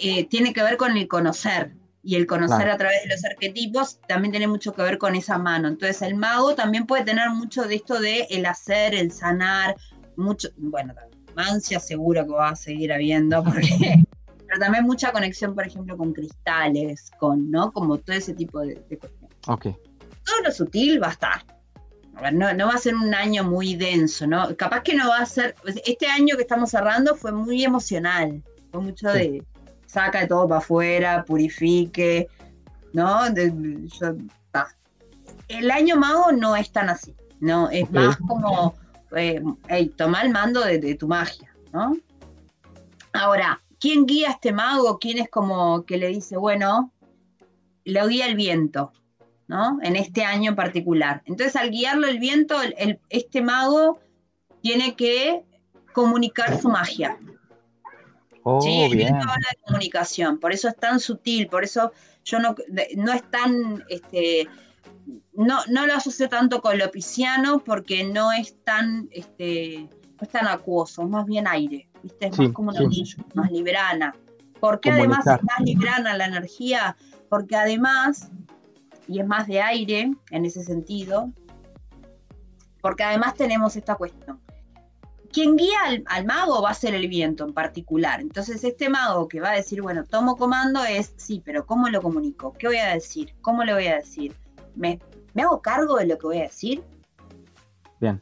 [0.01, 1.73] eh, tiene que ver con el conocer.
[2.03, 5.37] Y el conocer a través de los arquetipos también tiene mucho que ver con esa
[5.37, 5.69] mano.
[5.69, 9.77] Entonces el mago también puede tener mucho de esto de el hacer, el sanar,
[10.17, 10.93] mucho, bueno,
[11.35, 14.03] mancia seguro que va a seguir habiendo, porque,
[14.47, 17.71] pero también mucha conexión, por ejemplo, con cristales, con, ¿no?
[17.71, 19.37] Como todo ese tipo de, de cuestiones.
[19.47, 19.67] Ok
[20.23, 21.45] todo lo sutil va a estar.
[22.33, 24.55] no, no, va a ser un año muy denso, ¿no?
[24.55, 25.55] Capaz que no va a ser.
[25.85, 28.41] Este año que estamos cerrando fue muy emocional.
[28.71, 29.43] Fue mucho de
[29.85, 32.27] saca de todo para afuera, purifique,
[32.93, 33.21] ¿no?
[35.49, 37.69] el año mago no es tan así, ¿no?
[37.69, 38.73] Es más como,
[39.15, 39.41] eh,
[39.95, 41.95] toma el mando de, de, tu magia, ¿no?
[43.13, 44.99] Ahora, ¿quién guía a este mago?
[44.99, 46.91] ¿Quién es como que le dice, bueno,
[47.85, 48.91] lo guía el viento?
[49.81, 51.21] En este año en particular.
[51.25, 52.55] Entonces, al guiarlo el viento,
[53.09, 53.99] este mago
[54.61, 55.43] tiene que
[55.93, 57.19] comunicar su magia.
[58.41, 59.13] Oh, sí, bien.
[59.15, 61.93] habla de comunicación, por eso es tan sutil, por eso
[62.25, 62.55] yo no,
[62.97, 64.49] no es tan, este,
[65.33, 69.89] no, no lo asocio tanto con lo pisciano porque no es tan, este,
[70.21, 72.27] es tan acuoso, es más bien aire, ¿viste?
[72.27, 74.15] Es más como un anillo, más librana.
[74.59, 76.95] ¿Por qué además es más librana la energía?
[77.29, 78.29] Porque además,
[79.07, 81.31] y es más de aire en ese sentido,
[82.81, 84.39] porque además tenemos esta cuestión.
[85.31, 88.21] Quien guía al, mago va a ser el viento en particular.
[88.21, 92.01] Entonces, este mago que va a decir, bueno, tomo comando es, sí, pero ¿cómo lo
[92.01, 92.53] comunico?
[92.53, 93.33] ¿Qué voy a decir?
[93.41, 94.35] ¿Cómo le voy a decir?
[94.75, 94.99] ¿Me,
[95.33, 96.83] ¿me hago cargo de lo que voy a decir?
[97.99, 98.21] Bien.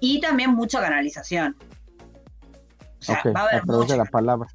[0.00, 1.56] Y también mucha canalización.
[3.00, 4.48] O sea, va a haber mucha, la palabra.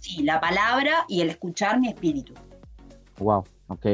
[0.00, 2.34] Sí, la palabra y el escuchar mi espíritu.
[3.18, 3.86] Wow, ok.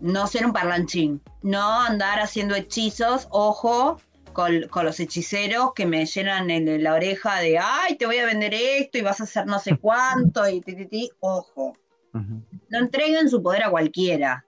[0.00, 4.00] No ser un parlanchín, no andar haciendo hechizos, ojo,
[4.32, 8.54] con, los hechiceros que me llenan en la oreja de, ay, te voy a vender
[8.54, 11.72] esto y vas a hacer no sé cuánto, y ti, ojo.
[12.12, 14.44] No entreguen su poder a cualquiera.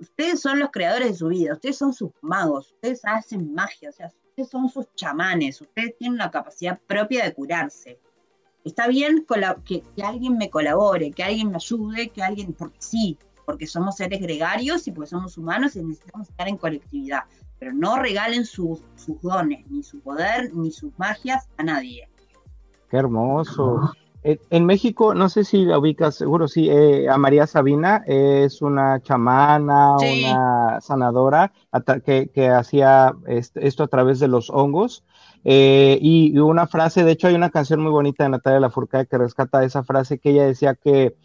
[0.00, 3.92] Ustedes son los creadores de su vida, ustedes son sus magos, ustedes hacen magia, o
[3.92, 8.00] sea, ustedes son sus chamanes, ustedes tienen la capacidad propia de curarse.
[8.64, 9.26] Está bien
[9.64, 14.20] que, alguien me colabore, que alguien me ayude, que alguien, porque sí, porque somos seres
[14.22, 17.24] gregarios y porque somos humanos y necesitamos estar en colectividad.
[17.58, 18.82] Pero no regalen sus,
[19.22, 22.08] dones, ni su poder, ni sus magias a nadie.
[22.90, 23.92] Qué hermoso.
[24.22, 29.00] En, México, no sé si la ubicas, seguro sí, eh, a María Sabina es una
[29.00, 31.52] chamana, una sanadora
[32.04, 35.04] que, hacía esto a través de los hongos.
[35.44, 39.16] Eh, y, una frase, de hecho hay una canción muy bonita de Natalia Lafourcade que
[39.16, 41.16] rescata esa frase que ella decía que,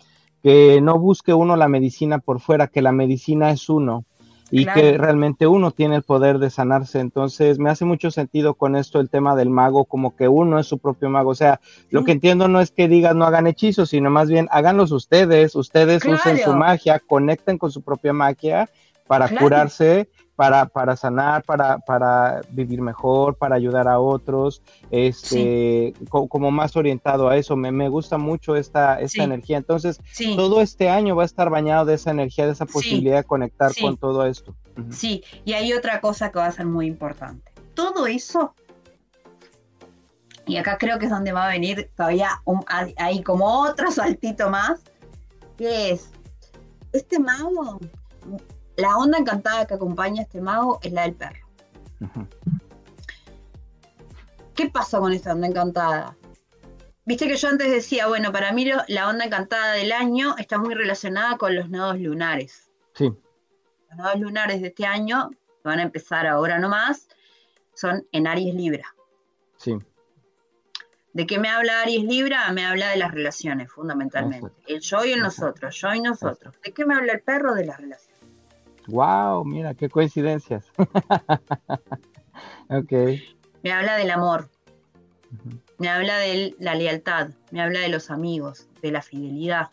[0.41, 4.05] que no busque uno la medicina por fuera, que la medicina es uno
[4.51, 6.99] y que realmente uno tiene el poder de sanarse.
[6.99, 10.67] Entonces, me hace mucho sentido con esto el tema del mago, como que uno es
[10.67, 11.31] su propio mago.
[11.31, 14.47] O sea, lo que entiendo no es que digan no hagan hechizos, sino más bien
[14.51, 18.69] háganlos ustedes, ustedes usen su magia, conecten con su propia magia
[19.07, 26.51] para curarse para, para sanar, para, para vivir mejor, para ayudar a otros, este, como,
[26.51, 27.55] más orientado a eso.
[27.55, 29.57] Me, me gusta mucho esta, esta energía.
[29.57, 29.99] Entonces,
[30.35, 33.71] todo este año va a estar bañado de esa energía, de esa posibilidad de conectar
[33.79, 34.55] con todo esto.
[34.89, 37.51] Sí, y hay otra cosa que va a ser muy importante.
[37.73, 38.53] Todo eso,
[40.45, 42.29] y acá creo que es donde va a venir todavía
[42.97, 44.81] hay como otro saltito más,
[45.57, 46.11] que es,
[46.91, 47.79] este mago
[48.77, 51.47] la onda encantada que acompaña a este mago es la del perro.
[54.53, 56.15] ¿Qué pasó con esta onda encantada?
[57.05, 60.73] Viste que yo antes decía, bueno, para mí la onda encantada del año está muy
[60.73, 62.71] relacionada con los nodos lunares.
[62.93, 63.13] Sí.
[63.89, 67.07] Los nodos lunares de este año, que van a empezar ahora nomás,
[67.73, 68.95] son en Aries Libra.
[69.57, 69.77] Sí.
[71.13, 72.51] ¿De qué me habla Aries Libra?
[72.51, 74.51] Me habla de las relaciones, fundamentalmente.
[74.67, 76.55] El yo y el nosotros, yo y nosotros.
[76.63, 77.53] ¿De qué me habla el perro?
[77.53, 78.14] De las relaciones.
[78.87, 80.65] Wow, mira, qué coincidencias.
[82.69, 82.91] ok.
[83.63, 84.49] Me habla del amor.
[85.77, 87.29] Me habla de la lealtad.
[87.51, 89.69] Me habla de los amigos, de la fidelidad.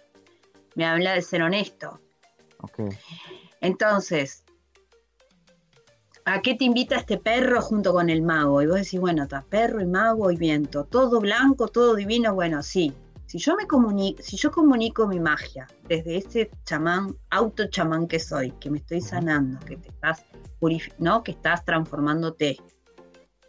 [0.74, 2.00] Me habla de ser honesto.
[2.58, 2.80] Ok.
[3.60, 4.44] Entonces,
[6.24, 8.62] ¿a qué te invita este perro junto con el mago?
[8.62, 10.84] Y vos decís, bueno, está perro y mago y viento.
[10.84, 12.34] Todo blanco, todo divino.
[12.34, 12.94] Bueno, sí,
[13.33, 18.20] si yo me comunico, si yo comunico mi magia desde ese chamán, auto chamán que
[18.20, 20.22] soy, que me estoy sanando, que te estás
[20.99, 21.22] ¿no?
[21.22, 22.59] que estás transformándote,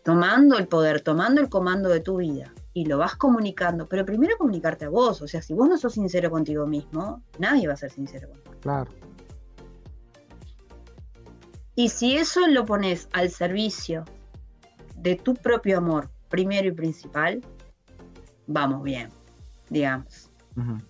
[0.02, 4.38] tomando el poder, tomando el comando de tu vida y lo vas comunicando, pero primero
[4.38, 7.78] comunicarte a vos, o sea, si vos no sos sincero contigo mismo, nadie va a
[7.78, 8.56] ser sincero contigo.
[8.62, 8.92] Claro.
[11.76, 14.06] Y si eso lo pones al servicio
[14.96, 17.42] de tu propio amor, primero y principal,
[18.48, 19.10] vamos bien
[19.74, 20.30] digamos.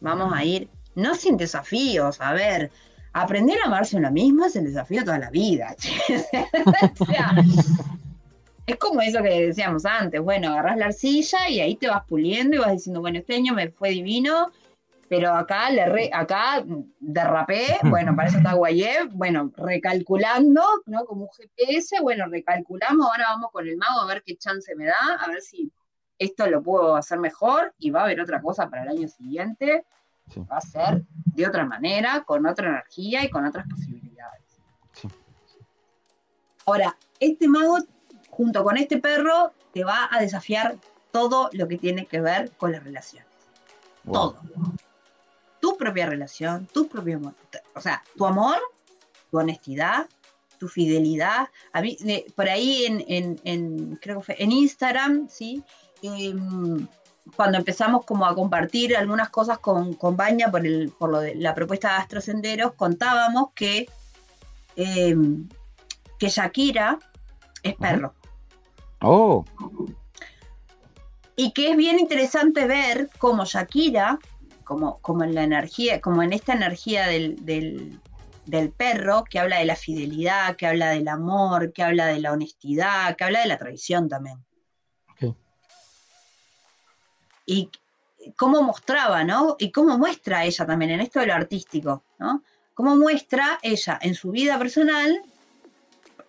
[0.02, 2.70] Vamos a ir, no sin desafíos, a ver,
[3.14, 5.74] aprender a amarse una misma es el desafío de toda la vida.
[8.66, 12.58] es como eso que decíamos antes, bueno, agarras la arcilla y ahí te vas puliendo
[12.58, 14.52] y vas diciendo, bueno, este año me fue divino,
[15.08, 16.66] pero acá le acá
[17.00, 21.06] derrapé, bueno, para eso está Guayé, bueno, recalculando, ¿no?
[21.06, 24.86] Como un GPS, bueno, recalculamos, ahora vamos con el mago a ver qué chance me
[24.86, 25.72] da, a ver si
[26.24, 29.86] esto lo puedo hacer mejor y va a haber otra cosa para el año siguiente.
[30.38, 34.42] Va a ser de otra manera, con otra energía y con otras posibilidades.
[36.66, 37.78] Ahora, este mago,
[38.30, 40.78] junto con este perro, te va a desafiar
[41.12, 43.28] todo lo que tiene que ver con las relaciones.
[44.12, 44.40] Todo.
[45.60, 47.34] Tu propia relación, tu propio amor.
[47.76, 48.58] O sea, tu amor,
[49.30, 50.08] tu honestidad,
[50.58, 51.50] tu fidelidad.
[51.74, 51.98] A mí,
[52.36, 55.64] por ahí en, en, creo que fue en Instagram, ¿sí?
[56.04, 56.86] Em,
[57.38, 61.36] cuando empezamos como a compartir algunas cosas con, con Baña por, el, por lo de
[61.36, 63.88] la propuesta de Astrosenderos, contábamos que,
[64.76, 65.48] em,
[66.20, 67.00] que Shakira
[67.64, 68.14] es perro.
[69.02, 69.46] Oh.
[71.38, 74.20] Y que es bien interesante ver cómo Shakira,
[74.66, 79.66] como, como en la energía, como en esta energía del, del, perro, que habla de
[79.66, 83.58] la fidelidad, que habla del amor, que habla de la honestidad, que habla de la
[83.58, 84.44] traición también.
[87.46, 87.70] Y
[88.36, 89.56] cómo mostraba, ¿no?
[89.60, 92.44] Y cómo muestra ella también en esto de lo artístico, ¿no?
[92.74, 95.22] Cómo muestra ella en su vida personal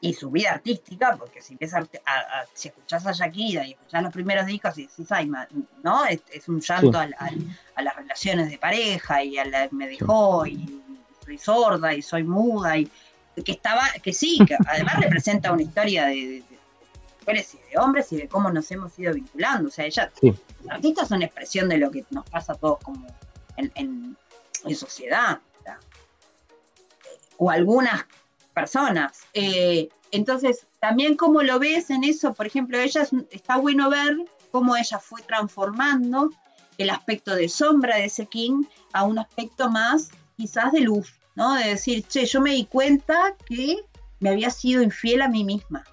[0.00, 4.12] y su vida artística, porque si empiezas a, si escuchás a Shakira y escuchás los
[4.12, 5.30] primeros discos y decís, ay,
[5.82, 6.04] ¿no?
[6.04, 10.82] Es, un llanto a, las relaciones de pareja y a la me dejó y
[11.24, 12.90] soy sorda y soy muda y
[13.42, 16.44] que estaba, que sí, que además representa una historia de,
[17.24, 19.68] mujeres y de hombres y de cómo nos hemos ido vinculando.
[19.68, 20.36] O sea, ella, los
[20.68, 23.06] artistas son expresión de lo que nos pasa a todos como
[23.56, 25.40] en, en, sociedad.
[27.36, 28.04] O algunas
[28.54, 29.22] personas.
[29.32, 34.16] Eh, entonces, también como lo ves en eso, por ejemplo, ella está bueno ver
[34.52, 36.30] cómo ella fue transformando
[36.78, 41.54] el aspecto de sombra de ese King a un aspecto más quizás de luz, ¿no?
[41.54, 43.78] De decir, che, yo me di cuenta que
[44.20, 45.84] me había sido infiel a mí misma.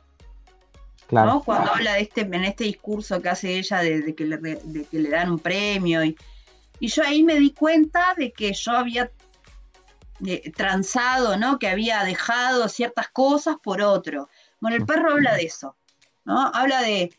[1.12, 1.44] Claro.
[1.46, 4.98] Cuando habla de este, en este discurso que hace ella de, que, le, de que
[4.98, 6.06] le dan un premio.
[6.06, 6.16] Y,
[6.80, 9.12] y yo ahí me di cuenta de que yo había
[10.26, 11.60] eh, transado, ¿no?
[11.60, 14.30] Que había dejado ciertas cosas por otro.
[14.62, 15.76] Bueno, el perro habla de eso,
[16.24, 16.50] ¿no?
[16.54, 17.14] Habla de.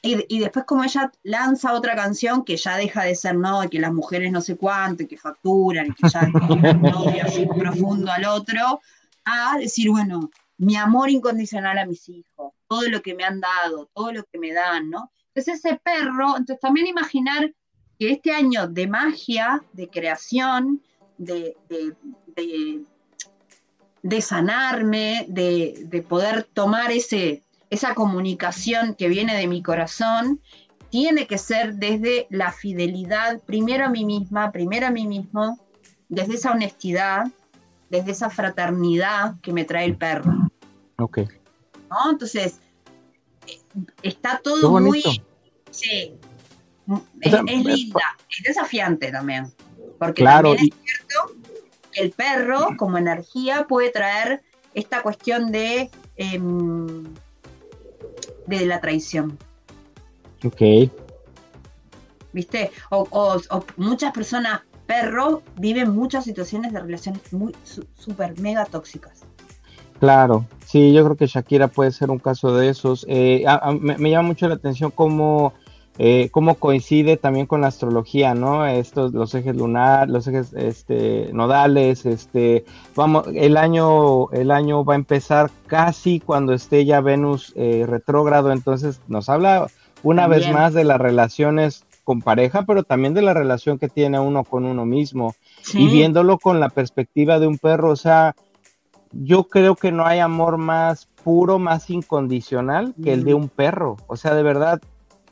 [0.00, 3.68] Y, después, como ella lanza otra canción que ya deja de ser, ¿no?
[3.70, 8.80] Que las mujeres no sé cuánto, que facturan, que ya un así profundo al otro,
[9.24, 10.30] a decir, bueno,
[10.64, 14.38] mi amor incondicional a mis hijos, todo lo que me han dado, todo lo que
[14.38, 15.12] me dan, ¿no?
[15.34, 17.52] Entonces, ese perro, entonces también imaginar
[17.98, 20.82] que este año de magia, de creación,
[21.18, 21.56] de,
[24.02, 30.40] de, sanarme, de, poder tomar ese, esa comunicación que viene de mi corazón,
[30.90, 35.58] tiene que ser desde la fidelidad, primero a mí misma, primero a mí mismo,
[36.08, 37.26] desde esa honestidad,
[37.90, 40.32] desde esa fraternidad que me trae el perro.
[40.98, 41.18] Ok.
[42.10, 42.60] Entonces,
[43.46, 43.60] eh,
[44.02, 45.02] está todo muy...
[45.70, 46.16] Sí,
[47.20, 49.52] es, linda, es desafiante también.
[49.98, 51.34] Porque claro, también es cierto
[51.90, 54.42] que el perro, como energía, puede traer
[54.74, 57.04] esta cuestión de, em,
[58.46, 59.38] de la traición.
[60.44, 60.90] Ok.
[62.32, 62.70] ¿Viste?
[62.90, 63.40] O,
[63.76, 67.54] muchas personas, perro, viven muchas situaciones de relaciones muy
[67.96, 69.22] súper mega tóxicas.
[70.00, 73.06] Claro, sí, yo creo que Shakira puede ser un caso de esos.
[73.08, 73.44] Eh,
[73.80, 75.54] me, me, llama mucho la atención cómo
[75.96, 78.66] eh, cómo coincide también con la astrología, ¿no?
[78.66, 82.64] Estos, los ejes lunar, los ejes este, nodales, este,
[82.96, 88.50] vamos, el año, el año va a empezar casi cuando esté ya Venus eh, retrógrado,
[88.50, 89.68] entonces nos habla
[90.02, 94.18] una vez más de las relaciones con pareja, pero también de la relación que tiene
[94.18, 95.36] uno con uno mismo,
[95.74, 98.34] y viéndolo con la perspectiva de un perro, o sea,
[99.22, 103.96] yo creo que no hay amor más puro, más incondicional que el de un perro.
[104.06, 104.80] O sea, de verdad,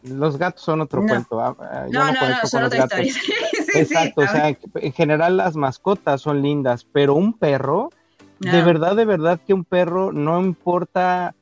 [0.03, 1.41] los gatos son otro cuento.
[1.41, 3.13] Ah, ah, no, no, no, son otra historia.
[3.75, 7.91] Exacto, o sea, en general las mascotas son lindas, pero un perro,
[8.39, 11.35] de verdad, de verdad que un perro no importa,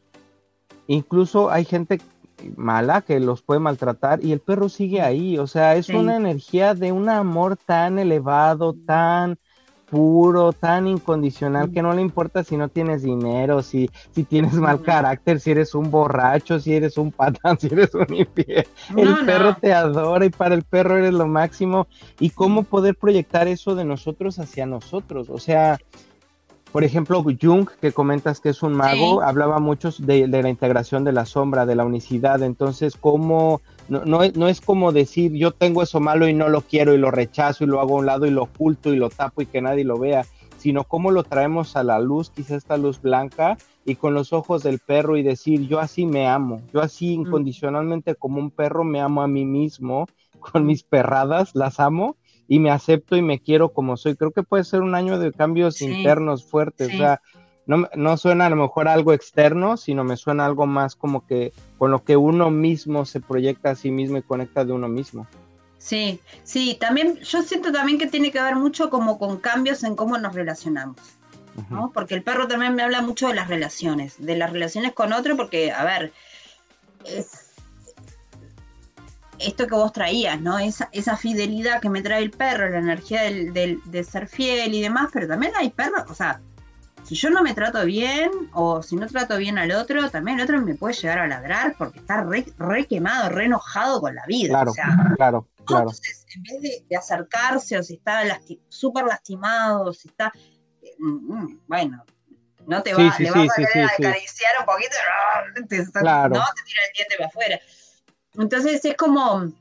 [0.86, 2.00] incluso hay gente
[2.56, 6.74] mala que los puede maltratar y el perro sigue ahí, o sea, es una energía
[6.74, 9.38] de un amor tan elevado, tan
[9.90, 14.80] puro, tan incondicional que no le importa si no tienes dinero, si, si tienes mal
[14.82, 18.66] carácter, si eres un borracho, si eres un patán, si eres un infiel.
[18.96, 21.88] el perro te adora y para el perro eres lo máximo.
[22.18, 25.28] ¿Y cómo poder proyectar eso de nosotros hacia nosotros?
[25.28, 25.78] O sea,
[26.72, 31.04] por ejemplo, Jung, que comentas que es un mago, hablaba mucho de, de, la integración
[31.04, 32.42] de la sombra, de la unicidad.
[32.42, 33.60] Entonces, ¿cómo
[33.90, 37.10] no, no, es como decir yo tengo eso malo y no lo quiero y lo
[37.10, 39.60] rechazo y lo hago a un lado y lo oculto y lo tapo y que
[39.60, 40.24] nadie lo vea,
[40.58, 44.62] sino cómo lo traemos a la luz, quizá esta luz blanca y con los ojos
[44.62, 47.22] del perro y decir yo así me amo, yo así mm.
[47.22, 50.06] incondicionalmente como un perro me amo a mí mismo,
[50.38, 52.16] con mis perradas las amo
[52.50, 54.16] y me acepto y me quiero como soy.
[54.16, 57.22] Creo que puede ser un año de cambios internos fuertes, o sea,
[57.64, 61.52] no, no suena a lo mejor algo externo, sino me suena algo más como que
[61.78, 65.28] con lo que uno mismo se proyecta a sí mismo y conecta de uno mismo.
[65.78, 69.94] Sí, sí, también yo siento también que tiene que ver mucho como con cambios en
[69.94, 70.96] cómo nos relacionamos.
[71.68, 71.92] ¿no?
[71.92, 75.36] Porque el perro también me habla mucho de las relaciones, de las relaciones con otro,
[75.36, 76.12] porque, a ver,
[77.04, 77.49] es
[79.40, 80.58] esto que vos traías, ¿no?
[80.58, 84.74] Esa, esa fidelidad que me trae el perro, la energía del, del, de ser fiel
[84.74, 86.40] y demás, pero también hay perros, o sea,
[87.04, 90.44] si yo no me trato bien o si no trato bien al otro, también el
[90.44, 94.50] otro me puede llegar a ladrar porque está re, quemado, re enojado con la vida.
[94.50, 94.72] Claro,
[95.16, 95.82] claro, claro.
[95.82, 98.22] Entonces, en vez de, acercarse o si está
[98.68, 100.32] súper lastimado, si está,
[100.82, 102.04] eh, mm, mm, bueno,
[102.66, 104.96] no te va, le vas a querer acariciar un poquito,
[105.68, 106.34] te, claro.
[106.34, 107.60] no, te tira el diente para afuera.
[108.36, 109.52] Entonces es como,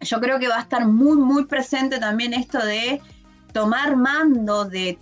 [0.00, 3.00] yo creo que va a estar muy, muy presente también esto de
[3.52, 4.98] tomar mando, de,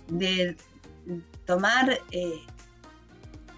[1.45, 2.41] tomar eh,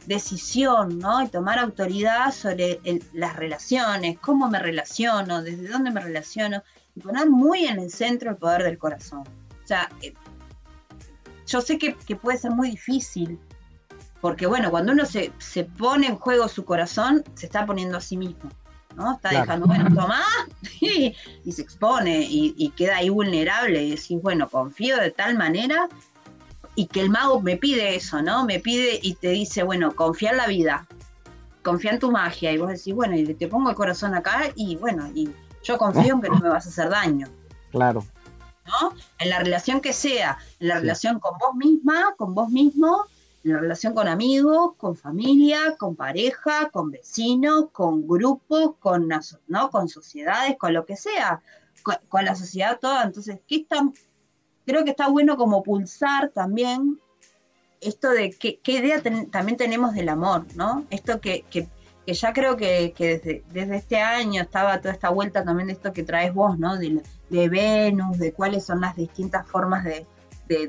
[0.05, 1.21] decisión, ¿no?
[1.23, 2.79] Y tomar autoridad sobre
[3.13, 6.63] las relaciones, cómo me relaciono, desde dónde me relaciono,
[6.95, 9.21] y poner muy en el centro el poder del corazón.
[9.21, 10.13] O sea, eh,
[11.47, 13.39] yo sé que, puede ser muy difícil,
[14.21, 15.31] porque bueno, cuando uno se,
[15.77, 18.49] pone en juego su corazón, se está poniendo a sí mismo.
[18.95, 19.15] ¿No?
[19.15, 20.21] Está dejando, bueno, toma,
[20.81, 21.15] y,
[21.51, 25.89] se expone y, y, queda ahí vulnerable y decís, bueno, confío de tal manera
[26.75, 28.45] y que el mago me pide eso, ¿no?
[28.45, 30.87] Me pide y te dice, bueno, confía en la vida,
[31.61, 32.51] confía en tu magia.
[32.51, 35.33] Y vos decís, bueno, y te pongo el corazón acá y bueno, y
[35.63, 37.27] yo confío en que no me vas a hacer daño.
[37.73, 38.05] Claro.
[38.67, 38.93] ¿No?
[39.17, 43.05] En la relación que sea, en la relación con vos misma, con vos mismo,
[43.43, 49.09] en la relación con amigos, con familia, con pareja, con vecinos, con grupos, con,
[49.47, 49.69] ¿no?
[49.69, 51.41] con sociedades, con lo que sea,
[51.81, 53.03] con, la sociedad toda.
[53.03, 53.65] Entonces, ¿qué
[54.65, 56.99] creo que está bueno como pulsar también
[57.81, 60.85] esto de qué, idea también tenemos del amor, ¿no?
[60.89, 61.43] Esto que,
[62.05, 62.93] ya creo que,
[63.51, 66.77] desde, este año estaba toda esta vuelta también de esto que traes vos, ¿no?
[66.77, 67.01] De,
[67.49, 70.05] Venus, de cuáles son las distintas formas de,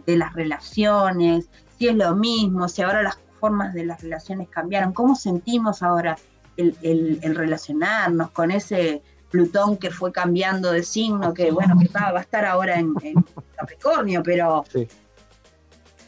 [0.06, 1.48] las relaciones,
[1.84, 6.16] si es lo mismo, si ahora las formas de las relaciones cambiaron, cómo sentimos ahora
[6.56, 12.20] el relacionarnos con ese Plutón que fue cambiando de signo, que bueno, que va, a
[12.20, 12.94] estar ahora en,
[13.56, 14.64] Capricornio, pero,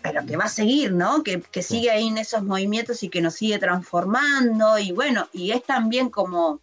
[0.01, 1.25] pero que va a seguir, ¿no?
[1.25, 4.79] Que, sigue ahí en esos movimientos y que nos sigue transformando.
[4.79, 6.61] Y bueno, y es también como,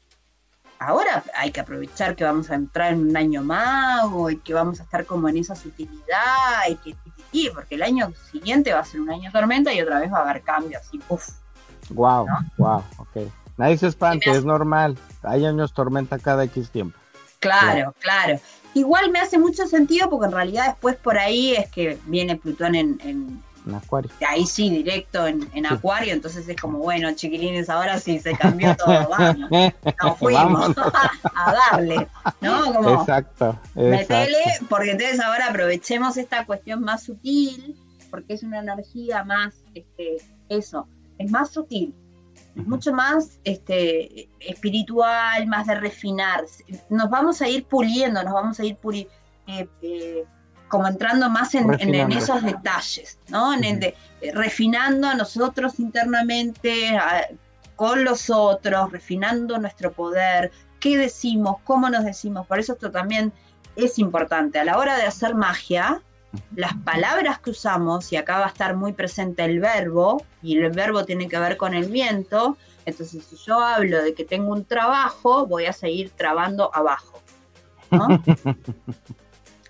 [0.80, 4.80] ahora hay que aprovechar que vamos a entrar en un año mago y que vamos
[4.80, 6.96] a estar como en esa sutilidad y que
[7.54, 10.30] porque el año siguiente va a ser un año tormenta y otra vez va a
[10.30, 11.30] haber cambios y puff.
[11.90, 12.28] Wow,
[12.58, 13.30] wow, ok.
[13.58, 14.98] Nadie se espante, es normal.
[15.22, 16.98] Hay años tormenta cada X tiempo.
[17.40, 18.40] Claro, claro,
[18.74, 22.74] Igual me hace mucho sentido porque en realidad después por ahí es que viene Plutón
[22.74, 24.12] en, en, Acuario.
[24.28, 29.08] Ahí sí, directo en, Acuario, entonces es como, bueno, chiquilines, ahora sí se cambió todo,
[29.18, 29.50] vamos.
[30.04, 30.78] Nos fuimos
[31.36, 32.08] a darle,
[32.42, 32.74] ¿no?
[32.74, 37.76] Como, exacto, Metele, porque entonces ahora aprovechemos esta cuestión más sutil,
[38.10, 40.18] porque es una energía más, este,
[40.50, 40.88] eso,
[41.18, 41.94] es más sutil
[42.56, 46.44] mucho más este, espiritual, más de refinar.
[46.90, 49.08] Nos vamos a ir puliendo, nos vamos a ir puri,
[49.48, 50.24] eh, eh,
[50.74, 51.72] como entrando más en,
[52.12, 53.54] esos detalles, ¿no?
[53.54, 56.98] En el de, eh, refinando a nosotros internamente,
[57.76, 62.48] con los otros, refinando nuestro poder, qué decimos, cómo nos decimos.
[62.48, 63.32] Por eso esto también
[63.76, 64.58] es importante.
[64.58, 66.02] A la hora de hacer magia,
[66.56, 70.72] las palabras que usamos, y acá va a estar muy presente el verbo, y el
[70.72, 72.58] verbo tiene que ver con el viento,
[72.88, 77.22] entonces si yo hablo de que tengo un trabajo, voy a seguir trabando abajo.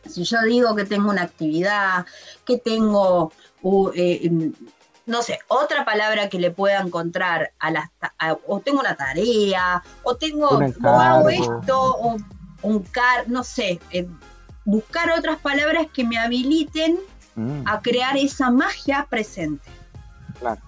[0.07, 2.05] si yo digo que tengo una actividad,
[2.45, 3.31] que tengo,
[3.95, 4.53] eh, em,
[5.05, 7.89] no sé, otra palabra que le pueda encontrar a las,
[8.47, 12.17] o tengo una tarea, o tengo, o hago esto, o
[12.61, 14.07] un car, no sé, eh,
[14.65, 16.99] buscar otras palabras que me habiliten
[17.35, 17.63] mm.
[17.65, 19.69] a crear esa magia presente.
[20.39, 20.61] Claro.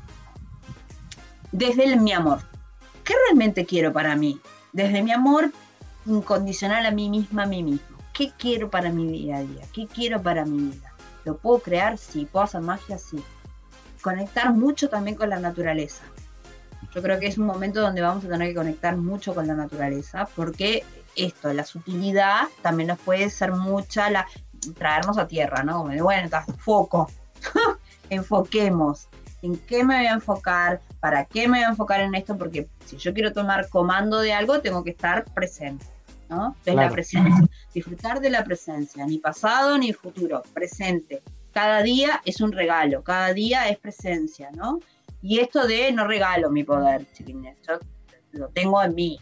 [1.52, 2.40] Desde mi amor.
[3.06, 4.42] ¿Qué realmente quiero para mí?
[4.74, 5.52] Desde mi amor
[6.06, 7.95] incondicional a mí misma, a mí mismo.
[8.16, 9.66] ¿Qué quiero para mi día a día?
[9.74, 10.94] ¿Qué quiero para mi vida?
[11.26, 11.98] ¿Lo puedo crear?
[11.98, 12.26] Sí.
[12.26, 12.98] ¿Puedo hacer magia?
[12.98, 13.22] Sí.
[14.02, 16.04] Conectar mucho también con la naturaleza.
[16.94, 19.54] Yo creo que es un momento donde vamos a tener que conectar mucho con la
[19.54, 20.86] naturaleza porque
[21.18, 24.26] esto, la sutilidad, también nos puede ser mucha, la,
[24.78, 25.80] traernos a tierra, ¿no?
[25.80, 27.10] Como bueno, foco,
[28.10, 29.10] enfoquemos.
[29.42, 30.80] ¿En qué me voy a enfocar?
[31.02, 32.38] ¿Para qué me voy a enfocar en esto?
[32.38, 35.86] Porque si yo quiero tomar comando de algo, tengo que estar presente,
[36.30, 36.56] ¿no?
[36.66, 37.48] Es la presencia.
[37.74, 41.22] Disfrutar de la presencia, ni pasado ni futuro, presente.
[41.54, 44.80] Cada día es un regalo, cada día es presencia, ¿no?
[45.22, 47.80] Y esto de no regalo mi poder, chiquines, yo
[48.32, 49.20] lo tengo en mí,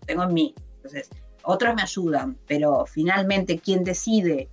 [0.00, 0.54] lo tengo en mí.
[0.76, 1.10] Entonces,
[1.42, 4.48] otros me ayudan, pero finalmente quien decide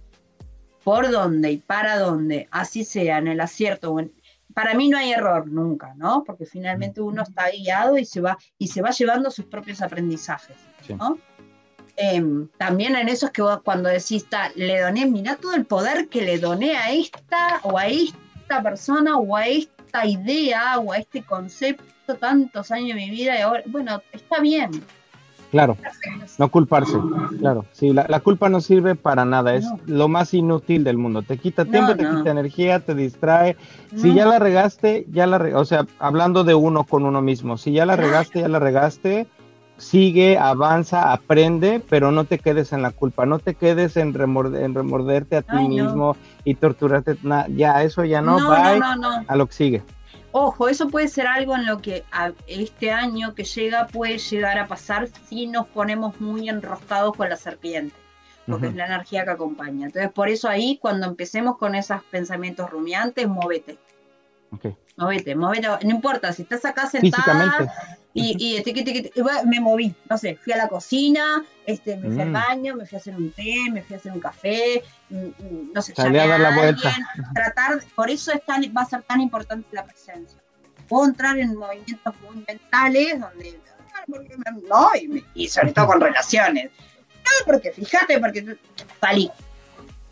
[0.83, 4.13] por dónde y para dónde, así sea en el acierto o en,
[4.53, 6.23] para mí no hay error nunca, ¿no?
[6.23, 10.55] Porque finalmente uno está guiado y se va, y se va llevando sus propios aprendizajes,
[10.89, 11.17] ¿no?
[11.97, 14.25] Em, también en eso es que vos, cuando decís,
[14.55, 19.17] le doné, mira todo el poder que le doné a esta o a esta persona
[19.17, 21.83] o a esta idea o a este concepto
[22.19, 24.71] tantos años de mi vida y ahora, bueno, está bien.
[25.51, 25.77] Claro,
[26.37, 26.97] no culparse,
[27.39, 27.65] claro.
[27.71, 31.21] Sí, la, culpa no sirve para nada, es lo más inútil del mundo.
[31.21, 33.55] Te quita tiempo, te quita energía, te distrae.
[33.95, 37.57] Si ya la regaste, ya la regaste, o sea, hablando de uno con uno mismo,
[37.57, 39.27] si ya la regaste, ya la regaste,
[39.77, 45.37] sigue, avanza, aprende, pero no te quedes en la culpa, no te quedes en, remorderte
[45.37, 47.17] a ti mismo y torturarte.
[47.49, 48.95] ya, eso ya no, no va
[49.27, 49.83] a lo que sigue.
[50.31, 52.03] Ojo, eso puede ser algo en lo que
[52.47, 57.37] este año que llega puede llegar a pasar si nos ponemos muy enroscados con la
[57.37, 57.95] serpiente,
[58.45, 59.85] porque es la energía que acompaña.
[59.85, 63.77] Entonces, por eso ahí, cuando empecemos con esos pensamientos rumiantes, móvete.
[64.51, 64.75] Okay.
[64.97, 67.67] Movete, movete, no importa, si estás acá sentada
[68.17, 72.33] y, y, me moví, no sé, fui a la cocina, este, me fui al mm.
[72.33, 75.73] baño, me fui a hacer un té, me fui a hacer un café, mm, mm,
[75.73, 76.95] no sé, Salí a dar la vuelta.
[77.33, 80.39] tratar, por eso es tan, va a ser tan importante la presencia.
[80.87, 82.15] Puedo entrar en movimientos
[82.47, 83.59] mentales donde,
[84.69, 84.89] no,
[85.33, 86.71] y, sobre todo con relaciones.
[86.71, 88.57] No, porque fíjate, porque
[89.01, 89.29] salí,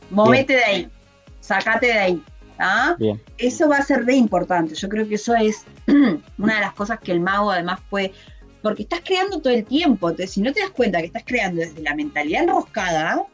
[0.10, 0.92] movete de ahí,
[1.40, 2.24] sacate de ahí
[2.60, 2.96] ¿Ah?
[3.38, 4.76] Eso va a ser re importante.
[4.76, 5.66] Yo creo que eso es
[6.38, 8.14] una de las cosas que el mago además puede.
[8.62, 10.10] Porque estás creando todo el tiempo.
[10.10, 13.26] Entonces, si no te das cuenta que estás creando desde la mentalidad enroscada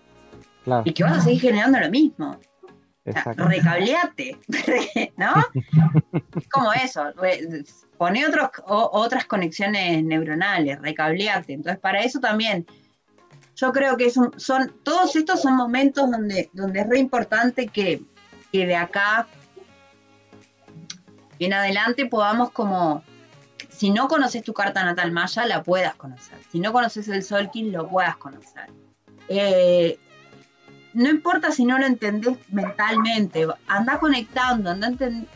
[0.84, 2.38] y que vas a seguir generando lo mismo.
[3.06, 4.38] recableate,
[5.18, 5.34] ¿no?
[6.14, 7.12] es como eso,
[7.98, 11.54] pone otros, otras conexiones neuronales, recableate.
[11.54, 12.66] Entonces, para eso también,
[13.56, 14.32] yo creo que son,
[14.84, 18.02] todos estos son momentos donde, donde es re importante que,
[18.52, 19.28] que de acá
[21.46, 23.04] en adelante podamos como,
[23.70, 26.38] si no conoces tu carta natal maya, la puedas conocer.
[26.52, 28.70] Si no conoces el Solkin, lo puedas conocer.
[29.28, 30.00] Eh,
[30.94, 34.92] no importa si no lo entendés mentalmente, anda conectando, anda,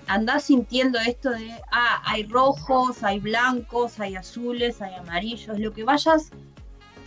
[0.07, 5.83] anda, sintiendo esto de, ah, hay rojos, hay blancos, hay azules, hay amarillos, lo que
[5.83, 6.31] vayas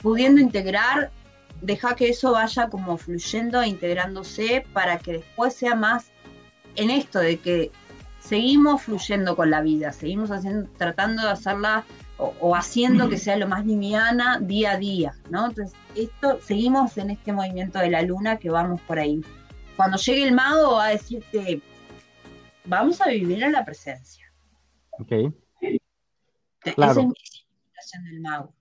[0.01, 1.11] pudiendo integrar
[1.61, 6.07] deja que eso vaya como fluyendo e integrándose para que después sea más
[6.77, 7.73] en esto de que
[8.27, 11.85] seguimos fluyendo con la vida, seguimos haciendo, tratando de hacerla
[12.19, 15.49] o, haciendo que sea lo más liviana día a día, ¿no?
[15.49, 19.21] Entonces, esto, seguimos en este movimiento de la luna que vamos por ahí.
[19.77, 21.61] Cuando llegue el mago va a decirte,
[22.65, 24.33] vamos a vivir en la presencia.
[24.93, 25.13] Ok.
[26.65, 28.56] Esa es mi del mago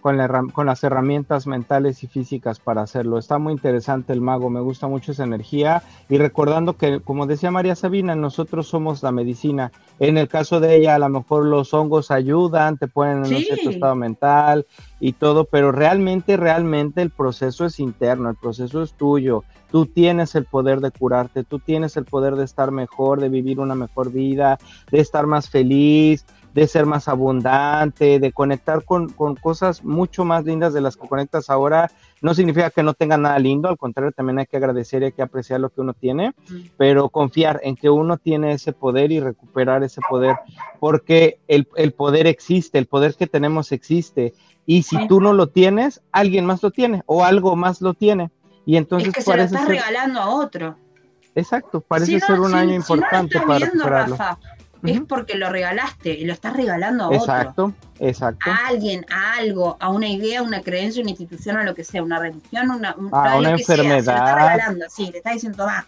[0.00, 0.18] con,
[0.50, 3.18] con, las herramientas mentales y físicas para hacerlo.
[3.18, 7.50] Está muy interesante el mago, me gusta mucho esa energía y recordando que, como decía
[7.50, 9.72] María Sabina, nosotros somos la medicina.
[9.98, 13.42] En el caso de ella, a lo mejor los hongos ayudan, te ponen en un
[13.42, 14.66] cierto estado mental
[14.98, 19.44] y todo, pero realmente, realmente el proceso es interno, el proceso es tuyo.
[19.70, 23.60] Tú tienes el poder de curarte, tú tienes el poder de estar mejor, de vivir
[23.60, 24.58] una mejor vida,
[24.90, 30.72] de estar más feliz, de ser más abundante, de conectar con, cosas mucho más lindas
[30.72, 31.90] de las que conectas ahora.
[32.22, 35.12] No significa que no tenga nada lindo, al contrario, también hay que agradecer y hay
[35.12, 36.34] que apreciar lo que uno tiene,
[36.76, 40.36] pero confiar en que uno tiene ese poder y recuperar ese poder,
[40.80, 44.34] porque el, poder existe, el poder que tenemos existe,
[44.66, 48.30] y si tú no lo tienes, alguien más lo tiene o algo más lo tiene.
[48.66, 50.76] Y entonces es que se lo estás regalando a otro.
[51.34, 53.66] Exacto, parece ser un año importante para
[54.84, 57.20] es porque lo regalaste y lo estás regalando a otro.
[57.20, 58.50] Exacto, exacto.
[58.50, 62.02] A alguien, a algo, a una idea, una creencia, una institución, o lo que sea,
[62.02, 64.02] una religión, una, a una enfermedad.
[64.02, 64.14] Sea.
[64.14, 65.86] Se lo estás regalando, sí, te está diciendo, va,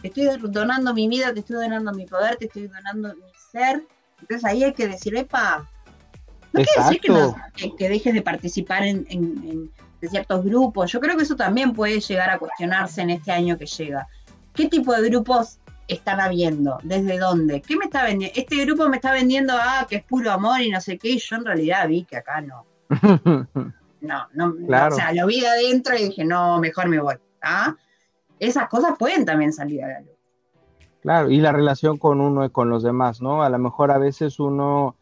[0.00, 3.22] te estoy donando mi vida, te estoy donando mi poder, te estoy donando mi
[3.52, 3.82] ser.
[4.20, 5.68] Entonces ahí hay que decir, epa,
[6.52, 7.00] no quiere decir
[7.56, 10.90] que, que, dejes de participar en, en, en ciertos grupos.
[10.90, 14.08] Yo creo que eso también puede llegar a cuestionarse en este año que llega.
[14.54, 15.58] ¿Qué tipo de grupos
[15.94, 16.78] están habiendo?
[16.82, 17.62] ¿Desde dónde?
[17.62, 18.38] ¿Qué me está vendiendo?
[18.38, 21.18] Este grupo me está vendiendo, ah, que es puro amor y no sé qué, y
[21.18, 22.66] yo en realidad vi que acá no.
[24.00, 27.16] No, no, o sea, lo vi adentro y dije, no, mejor me voy.
[27.42, 27.76] ¿ah?
[28.38, 30.10] Esas cosas pueden también salir a la luz.
[31.02, 33.42] Claro, y la relación con uno y con los demás, ¿no?
[33.42, 34.96] A lo mejor a veces uno,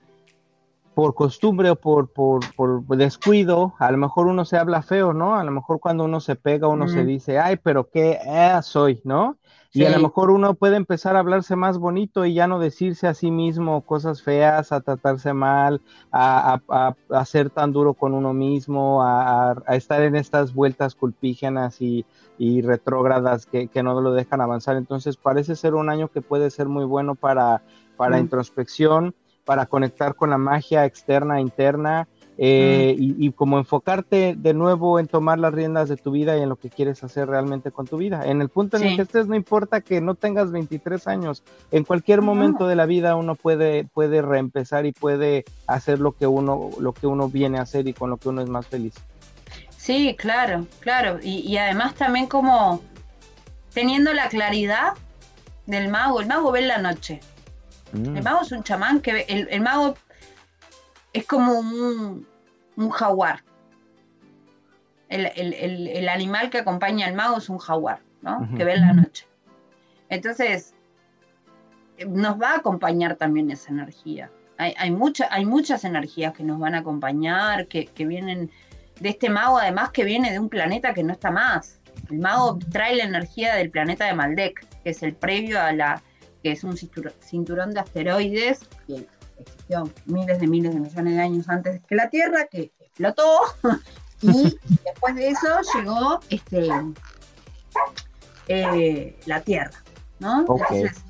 [0.95, 5.37] por costumbre o por, por, por descuido, a lo mejor uno se habla feo, ¿no?
[5.37, 9.01] A lo mejor cuando uno se pega, uno se dice, ay, pero qué eh, soy,
[9.05, 9.38] ¿no?
[9.73, 13.07] Y a lo mejor uno puede empezar a hablarse más bonito y ya no decirse
[13.07, 16.95] a sí mismo cosas feas, a tratarse mal, a,
[17.27, 22.07] ser tan duro con uno mismo, a, estar en estas vueltas culpígenas y,
[22.63, 24.77] retrógradas que, no lo dejan avanzar.
[24.77, 27.63] Entonces parece ser un año que puede ser muy bueno para,
[27.97, 29.15] para introspección,
[29.45, 32.09] para conectar con la magia externa e interna
[32.41, 36.49] eh, y, como enfocarte de nuevo en tomar las riendas de tu vida y en
[36.49, 38.23] lo que quieres hacer realmente con tu vida.
[38.27, 41.43] En el punto en el que estés, no importa que no tengas 23 años,
[41.73, 46.29] en cualquier momento de la vida uno puede, puede reempezar y puede hacer lo que
[46.29, 48.95] uno, lo que uno viene a hacer y con lo que uno es más feliz.
[49.77, 51.19] Sí, claro, claro.
[51.21, 52.83] Y, además también como
[53.75, 54.93] teniendo la claridad
[55.67, 57.19] del mago, el mago ve en la noche.
[57.93, 58.17] Mm.
[58.17, 59.97] El mago es un chamán que ve, el mago
[61.19, 62.27] es como un,
[62.91, 63.45] jaguar.
[65.09, 68.49] El, animal que acompaña al mago es un jaguar, ¿no?
[68.57, 69.27] Que ve en la noche.
[70.09, 70.75] Entonces,
[72.07, 74.31] nos va a acompañar también esa energía.
[74.59, 74.97] Hay, hay,
[75.31, 78.51] hay muchas energías que nos van a acompañar, que, vienen
[79.01, 81.81] de este mago, además que viene de un planeta que no está más.
[82.11, 86.03] El mago trae la energía del planeta de Maldek, que es el previo a la,
[86.43, 88.69] que es un cinturón de asteroides,
[89.69, 93.41] existió miles de miles de millones de años antes que la Tierra, que explotó,
[94.23, 96.69] y después de eso llegó este,
[98.49, 99.83] eh, la Tierra,
[100.19, 100.41] ¿no?
[100.41, 101.03] Entonces,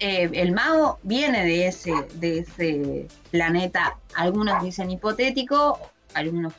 [0.00, 5.78] eh, el mago viene de ese, de ese planeta, algunos dicen hipotético,
[6.14, 6.54] algunos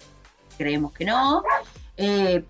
[0.57, 1.44] creemos que no,
[1.98, 2.44] eh,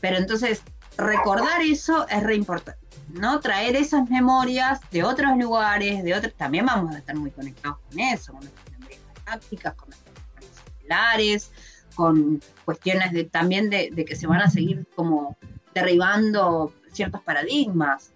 [0.00, 0.62] pero entonces
[0.96, 2.87] recordar eso es re importante.
[3.12, 3.40] ¿No?
[3.40, 8.00] Traer esas memorias de otros lugares, de otros, también vamos a estar muy conectados con
[8.00, 11.52] eso, con nuestras memorias tácticas, con nuestras memorias celulares,
[11.94, 15.36] con cuestiones de, también de, que se van a seguir como
[15.74, 18.12] derribando ciertos paradigmas,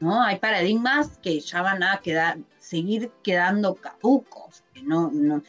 [0.00, 0.22] ¿no?
[0.22, 5.42] Hay paradigmas que ya van a quedar, seguir quedando caducos, no, no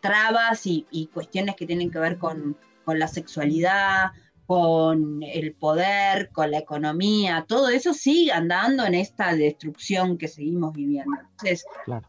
[0.00, 4.12] trabas y, cuestiones que tienen que ver con, con la sexualidad,
[4.48, 10.72] con el poder, con la economía, todo eso sigue andando en esta destrucción que seguimos
[10.72, 11.18] viviendo.
[11.20, 12.08] Entonces, claro.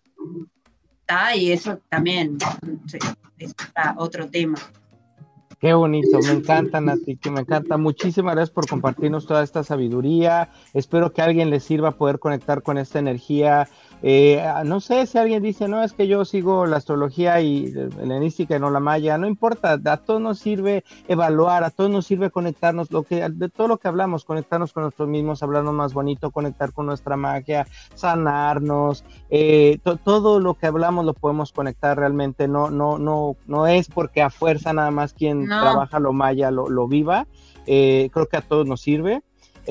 [1.02, 2.38] está, y eso también
[3.40, 3.54] es
[3.98, 4.58] otro tema.
[5.60, 7.76] Qué bonito, me encanta Nati, que me encanta.
[7.76, 10.50] Muchísimas gracias por compartirnos toda esta sabiduría.
[10.74, 13.68] Espero que a alguien le sirva poder conectar con esta energía
[14.02, 17.90] eh, no sé si alguien dice, no, es que yo sigo la astrología y la
[18.02, 22.06] helenística y no la maya, no importa, a todos nos sirve evaluar, a todos nos
[22.06, 25.94] sirve conectarnos, lo que, de todo lo que hablamos, conectarnos con nosotros mismos, hablarnos más
[25.94, 32.48] bonito, conectar con nuestra magia, sanarnos, eh, todo lo que hablamos lo podemos conectar realmente,
[32.48, 36.70] no, no, no, no es porque a fuerza nada más quien trabaja lo maya lo,
[36.70, 37.28] lo viva,
[37.66, 39.22] eh, creo que a todos nos sirve.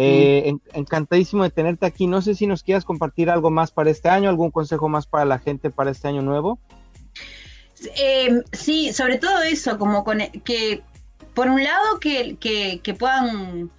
[0.01, 2.07] Eh, encantadísimo de tenerte aquí.
[2.07, 5.25] No sé si nos quieras compartir algo más para este año, algún consejo más para
[5.25, 6.61] la gente para este año nuevo.
[7.97, 10.85] Em, sí, sobre todo eso, como con, que
[11.35, 13.73] por un lado que, que, puedan,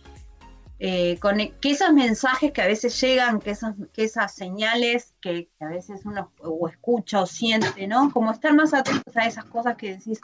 [0.79, 5.49] eh, con, que esos mensajes que a veces llegan, que esas, que esas señales que,
[5.61, 8.11] a veces uno o escucha o siente, ¿no?
[8.11, 10.19] Como estar más atentos a esas cosas que decís,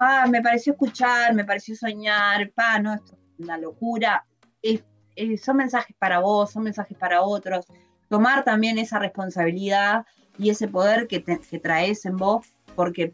[0.00, 4.26] ah, me pareció escuchar, me pareció soñar, pa, no, esto es una locura.
[4.60, 4.82] Es
[5.16, 7.66] eh, son mensajes para vos, son mensajes para otros.
[8.08, 10.06] Tomar también esa responsabilidad
[10.38, 11.20] y ese poder que,
[11.58, 13.12] traes en vos, porque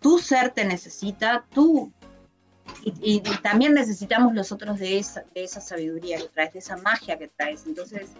[0.00, 1.92] tu ser te necesita, tú
[2.84, 7.18] y, también necesitamos los otros de esa, de esa sabiduría que traes, de esa magia
[7.18, 7.64] que traes.
[7.66, 8.10] Entonces,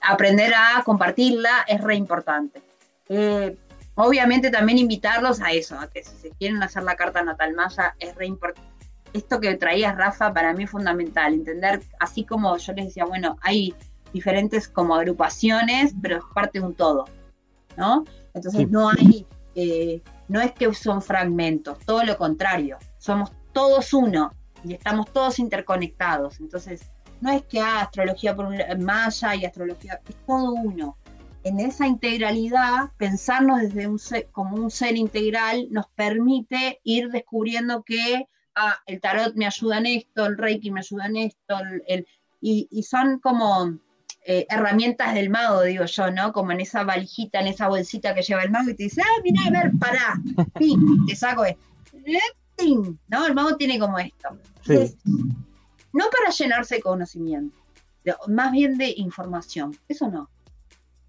[0.00, 2.62] aprender a compartirla es re importante.
[3.08, 3.56] Eh,
[3.94, 7.94] obviamente también invitarlos a eso, a que si se quieren hacer la carta natal maya,
[7.98, 8.73] es re importante
[9.14, 13.38] esto que traías, Rafa, para mí es fundamental, entender, así como yo les decía, bueno,
[13.40, 13.74] hay
[14.12, 17.06] diferentes como agrupaciones, pero es parte de un todo,
[17.76, 18.04] ¿no?
[18.34, 19.24] Entonces no hay,
[19.54, 24.32] eh, no es que son fragmentos, todo lo contrario, somos todos uno
[24.64, 26.40] y estamos todos interconectados.
[26.40, 30.96] Entonces, no es que ah, astrología por un maya y astrología, es todo uno.
[31.44, 34.00] En esa integralidad, pensarnos desde un
[34.32, 39.86] como un ser integral nos permite ir descubriendo que ah, el tarot me ayuda en
[39.86, 41.56] esto, el reiki me ayuda en esto,
[41.86, 42.06] el,
[42.40, 43.78] y, son como
[44.26, 46.32] eh, herramientas del mago, digo yo, ¿no?
[46.32, 49.20] Como en esa valijita, en esa bolsita que lleva el mago y te dice, ah,
[49.22, 50.20] mira, a ver, pará,
[50.58, 51.62] ping, te saco esto.
[53.08, 53.26] ¿No?
[53.26, 54.28] El mago tiene como esto.
[55.92, 57.56] no para llenarse de conocimiento,
[58.28, 60.30] más bien de información, eso no.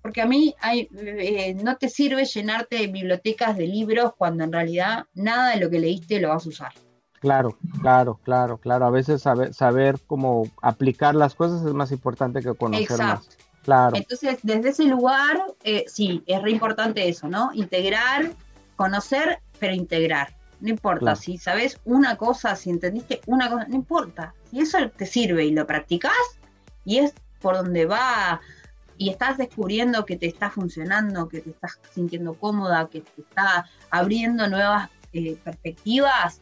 [0.01, 4.53] Porque a mí hay, eh, no te sirve llenarte de bibliotecas de libros cuando en
[4.53, 6.84] realidad nada de lo que leíste lo vas a usar.
[7.25, 8.85] Claro, claro, claro, claro.
[8.85, 13.27] A veces saber, saber cómo aplicar las cosas es más importante que conocer más.
[13.63, 13.95] Claro.
[13.95, 17.49] Entonces, desde ese lugar, eh, sí, es re importante eso, ¿no?
[17.55, 18.31] Integrar,
[18.75, 20.35] conocer, pero integrar.
[20.59, 24.35] No importa, si sabes una cosa, si entendiste una cosa, no importa.
[24.51, 26.13] Si eso te sirve y lo practicas,
[26.85, 28.39] y es por donde va
[28.99, 33.65] y estás descubriendo que te está funcionando, que te estás sintiendo cómoda, que te está
[33.89, 36.41] abriendo nuevas eh, perspectivas,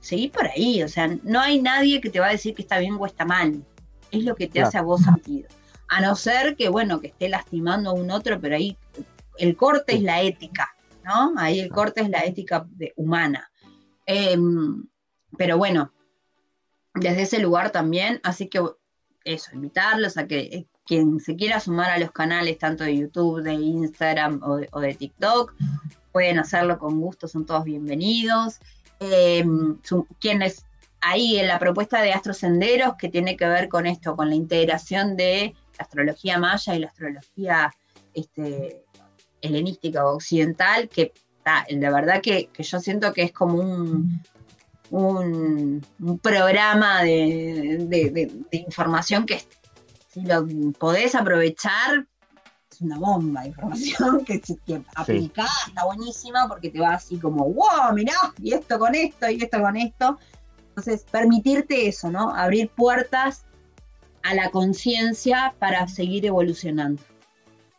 [0.00, 0.82] seguí por ahí.
[0.82, 3.24] O sea, no hay nadie que te va a decir que está bien o está
[3.24, 3.64] mal.
[4.10, 5.48] Es lo que te hace a vos sentido.
[5.88, 8.76] A no ser que, bueno, que esté lastimando a un otro, pero ahí
[9.38, 10.68] el corte es la ética,
[11.04, 11.34] ¿no?
[11.36, 12.66] Ahí el corte es la ética
[12.96, 13.50] humana.
[14.06, 14.84] Em,
[15.36, 15.92] pero bueno,
[16.94, 18.60] desde ese lugar también, así que
[19.24, 23.42] eso, invitarlos a que eh, quien se quiera sumar a los canales tanto de YouTube,
[23.42, 25.54] de Instagram o de, TikTok,
[26.12, 28.58] pueden hacerlo con gusto, son todos bienvenidos.
[29.00, 29.78] Em,
[30.18, 30.66] quienes
[31.00, 35.16] ahí en la propuesta de Astrosenderos, que tiene que ver con esto, con la integración
[35.16, 37.74] de la astrología maya y la astrología
[38.12, 38.84] este,
[39.40, 41.12] helenística o occidental, que
[41.70, 43.58] la verdad que, yo siento que es como
[44.90, 45.86] un,
[46.22, 49.42] programa de, información que
[50.08, 50.46] si lo
[50.78, 52.06] podés aprovechar,
[52.80, 57.44] es una bomba de información que, que aplicada está buenísima porque te va así como,
[57.44, 60.18] wow, mirá, y esto con esto, y esto con esto.
[60.68, 62.34] Entonces, permitirte eso, ¿no?
[62.34, 63.44] Abrir puertas
[64.22, 67.02] a la conciencia para seguir evolucionando.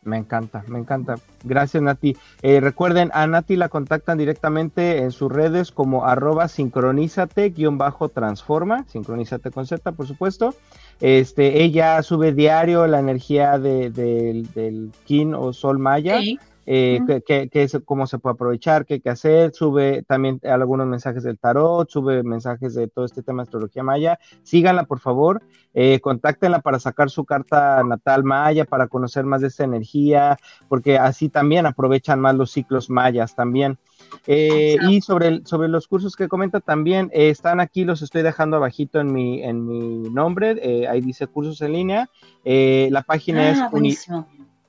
[0.04, 1.14] Me encanta, me encanta.
[1.44, 2.16] Gracias, Nati.
[2.42, 9.64] Eh, recuerden, a Nati la contactan directamente en sus redes como arroba sincronízate-transforma, sincronízate con
[9.66, 10.56] Z, por supuesto.
[11.00, 16.18] Este, ella sube diario la energía del Kin o Sol Maya.
[16.64, 21.24] Eh, qué, es, cómo se puede aprovechar, qué hay que hacer, sube también algunos mensajes
[21.24, 24.18] del tarot, sube mensajes de todo este tema de astrología maya.
[24.42, 25.42] Síganla, por favor,
[25.74, 30.98] eh, contáctenla para sacar su carta natal maya, para conocer más de esta energía, porque
[30.98, 33.78] así también aprovechan más los ciclos mayas también.
[34.26, 39.00] Eh, y sobre, sobre los cursos que comenta también, están aquí, los estoy dejando abajito
[39.00, 42.10] en mi, en mi nombre, ahí dice cursos en línea.
[42.44, 43.70] la página es ah,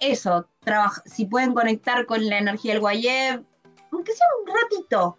[0.00, 0.48] Eso,
[1.04, 3.44] si pueden conectar con la energía del Guayeb,
[3.90, 5.18] aunque sea un ratito,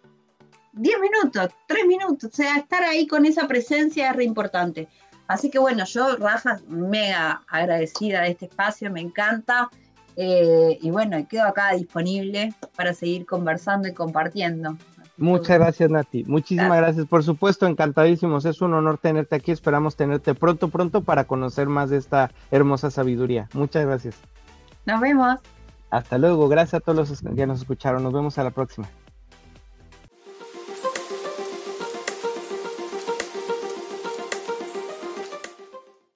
[0.74, 4.88] 10 minutos, 3 minutos, o sea, estar ahí con esa presencia es re importante.
[5.26, 9.70] Así que bueno, yo, Rafa, mega agradecida de este espacio, me encanta.
[10.16, 14.76] Eh, y bueno, quedo acá disponible para seguir conversando y compartiendo.
[15.16, 16.24] Muchas gracias, Nati.
[16.24, 17.06] Muchísimas gracias.
[17.06, 18.44] Por supuesto, encantadísimos.
[18.44, 19.52] Es un honor tenerte aquí.
[19.52, 23.48] Esperamos tenerte pronto, pronto para conocer más de esta hermosa sabiduría.
[23.54, 24.16] Muchas gracias.
[24.86, 25.38] Nos vemos.
[25.90, 26.48] Hasta luego.
[26.48, 28.02] Gracias a todos los que nos escucharon.
[28.02, 28.88] Nos vemos a la próxima.